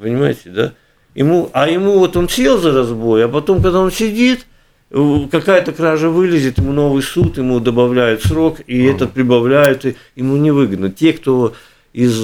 Понимаете, 0.00 0.50
да? 0.50 0.72
Ему, 1.14 1.50
а 1.52 1.68
ему 1.68 1.98
вот 1.98 2.16
он 2.16 2.28
сел 2.28 2.58
за 2.58 2.72
разбой, 2.72 3.24
а 3.24 3.28
потом, 3.28 3.62
когда 3.62 3.80
он 3.80 3.90
сидит, 3.90 4.46
какая-то 4.90 5.72
кража 5.72 6.08
вылезет, 6.08 6.58
ему 6.58 6.72
новый 6.72 7.02
суд, 7.02 7.38
ему 7.38 7.60
добавляют 7.60 8.22
срок, 8.22 8.60
и 8.66 8.80
uh-huh. 8.80 8.94
этот 8.94 9.12
прибавляют, 9.12 9.84
и 9.84 9.96
ему 10.16 10.36
невыгодно. 10.36 10.90
Те, 10.90 11.12
кто 11.12 11.54
из 11.92 12.18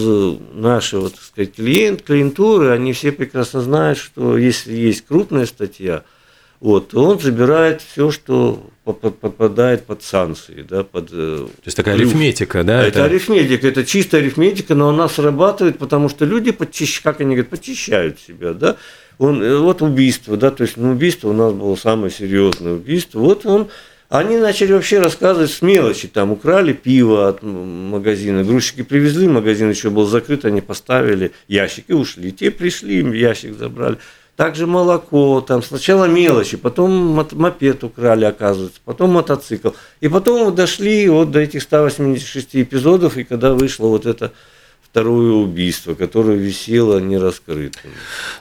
нашего, 0.55 1.11
так 1.11 1.21
сказать, 1.21 1.55
клиент, 1.55 2.03
клиентуры, 2.03 2.71
они 2.71 2.93
все 2.95 3.13
прекрасно 3.13 3.61
знают, 3.61 3.99
что 3.99 4.39
если 4.39 4.73
есть 4.75 5.05
крупная 5.07 5.47
статья– 5.47 6.05
вот, 6.61 6.95
он 6.95 7.21
забирает 7.21 7.83
все, 7.83 8.11
что 8.11 8.69
попадает 8.93 9.85
под 9.85 10.03
санкции, 10.03 10.65
да, 10.69 10.85
под. 10.85 11.09
Э, 11.13 11.47
То 11.47 11.63
есть 11.65 11.77
такая 11.77 11.95
арифметика, 11.95 12.65
да? 12.65 12.81
Это, 12.81 12.89
это 12.89 13.05
арифметика, 13.05 13.67
это 13.67 13.85
чистая 13.85 14.21
арифметика, 14.21 14.75
но 14.75 14.89
она 14.89 15.09
срабатывает, 15.09 15.79
потому 15.79 16.09
что 16.09 16.25
люди 16.25 16.51
подчищ, 16.53 17.03
как 17.03 17.21
они 17.21 17.35
говорят, 17.35 17.51
подчищают 17.51 18.19
себя, 18.21 18.53
да. 18.53 18.77
Он, 19.19 19.43
э, 19.43 19.59
вот 19.59 19.83
убийство, 19.83 20.37
да, 20.37 20.51
то 20.51 20.63
есть 20.63 20.77
ну, 20.77 20.93
убийство 20.93 21.31
у 21.31 21.33
нас 21.33 21.53
было 21.53 21.75
самое 21.77 22.11
серьезное 22.11 22.75
убийство. 22.75 23.19
Вот 23.19 23.45
он, 23.47 23.69
они 24.09 24.39
начали 24.39 24.73
вообще 24.73 25.01
рассказывать 25.01 25.51
с 25.51 25.61
мелочи, 25.61 26.09
там 26.09 26.33
украли 26.33 26.73
пиво 26.73 27.29
от 27.29 27.43
магазина, 27.43 28.43
грузчики 28.43 28.83
привезли, 28.83 29.29
магазин 29.29 29.69
еще 29.69 29.91
был 29.91 30.07
закрыт, 30.07 30.45
они 30.45 30.61
поставили 30.61 31.33
ящик 31.47 31.85
и 31.89 31.93
ушли. 31.93 32.33
Те 32.33 32.51
пришли, 32.51 33.01
ящик 33.19 33.55
забрали. 33.59 33.99
Также 34.39 34.69
молоко, 34.69 35.41
там 35.41 35.65
сначала 35.65 36.05
мелочи, 36.05 36.57
потом 36.57 37.27
мопед 37.33 37.83
украли, 37.83 38.25
оказывается, 38.25 38.79
потом 38.85 39.11
мотоцикл. 39.11 39.71
И 40.01 40.07
потом 40.07 40.55
дошли 40.55 41.09
вот 41.09 41.33
до 41.33 41.41
этих 41.41 41.61
186 41.63 42.55
эпизодов, 42.55 43.17
и 43.17 43.25
когда 43.25 43.55
вышло 43.55 43.89
вот 43.89 44.07
это 44.07 44.33
второе 44.91 45.33
убийство, 45.33 45.95
которое 45.95 46.37
висело 46.37 46.99
нераскрытым. 46.99 47.91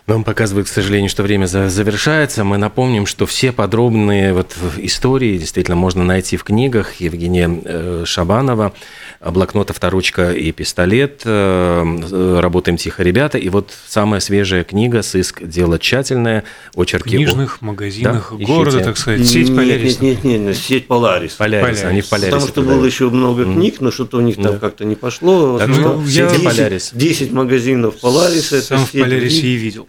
Нам 0.08 0.24
показывают, 0.24 0.68
к 0.68 0.72
сожалению, 0.72 1.10
что 1.10 1.24
время 1.24 1.46
завершается. 1.46 2.44
Мы 2.44 2.58
напомним, 2.58 3.06
что 3.06 3.26
все 3.26 3.52
подробные 3.52 4.34
вот 4.34 4.56
истории 4.78 5.38
действительно 5.38 5.76
можно 5.76 6.04
найти 6.04 6.38
в 6.38 6.44
книгах 6.44 6.96
Евгения 6.96 7.62
э, 7.64 8.04
Шабанова 8.06 8.74
«Блокнот, 9.20 9.72
авторучка 9.72 10.32
и 10.32 10.52
пистолет», 10.52 11.22
э, 11.26 12.40
«Работаем 12.40 12.78
тихо, 12.78 13.04
ребята». 13.04 13.38
И 13.38 13.50
вот 13.50 13.74
самая 13.88 14.22
свежая 14.22 14.64
книга 14.64 15.02
«Сыск. 15.02 15.44
Дело 15.44 15.78
тщательное», 15.78 16.46
очерки... 16.76 17.10
В 17.10 17.12
книжных 17.12 17.62
магазинах 17.62 18.34
да? 18.38 18.46
города, 18.46 18.80
так 18.80 18.98
сказать, 18.98 19.28
сеть 19.28 19.54
Полярис. 19.54 20.00
Нет, 20.00 20.24
нет, 20.24 20.42
нет, 20.42 20.56
сеть 20.56 20.88
Полярис. 20.88 21.34
Полярис, 21.34 21.64
Полярис. 21.64 21.84
они 21.84 22.02
в 22.02 22.10
Полярис. 22.10 22.34
Потому 22.34 22.48
что 22.48 22.62
было 22.62 22.86
еще 22.86 23.10
много 23.10 23.44
книг, 23.44 23.82
но 23.82 23.92
что-то 23.92 24.18
у 24.18 24.22
них 24.22 24.38
там 24.38 24.60
как-то 24.60 24.86
не 24.86 24.96
пошло. 24.96 25.58
Так, 25.60 25.68
ну, 25.68 26.04
я 26.06 26.37
10, 26.40 26.46
Полярис. 26.46 26.92
10 26.94 27.32
магазинов 27.32 28.00
Полариса. 28.00 28.62
Сам 28.62 28.86
в 28.86 28.92
Полярисе 28.92 29.48
и 29.48 29.56
видел. 29.56 29.88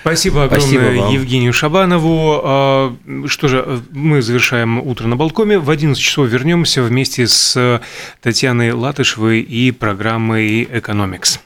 Спасибо 0.00 0.44
огромное 0.44 0.68
Спасибо 0.68 1.10
Евгению 1.12 1.52
Шабанову. 1.52 2.40
А, 2.44 2.96
что 3.26 3.48
же, 3.48 3.82
мы 3.90 4.22
завершаем 4.22 4.78
утро 4.78 5.08
на 5.08 5.16
Балкоме. 5.16 5.58
В 5.58 5.68
11 5.68 6.00
часов 6.00 6.28
вернемся 6.28 6.82
вместе 6.82 7.26
с 7.26 7.82
Татьяной 8.20 8.70
Латышевой 8.70 9.40
и 9.40 9.72
программой 9.72 10.62
«Экономикс». 10.70 11.40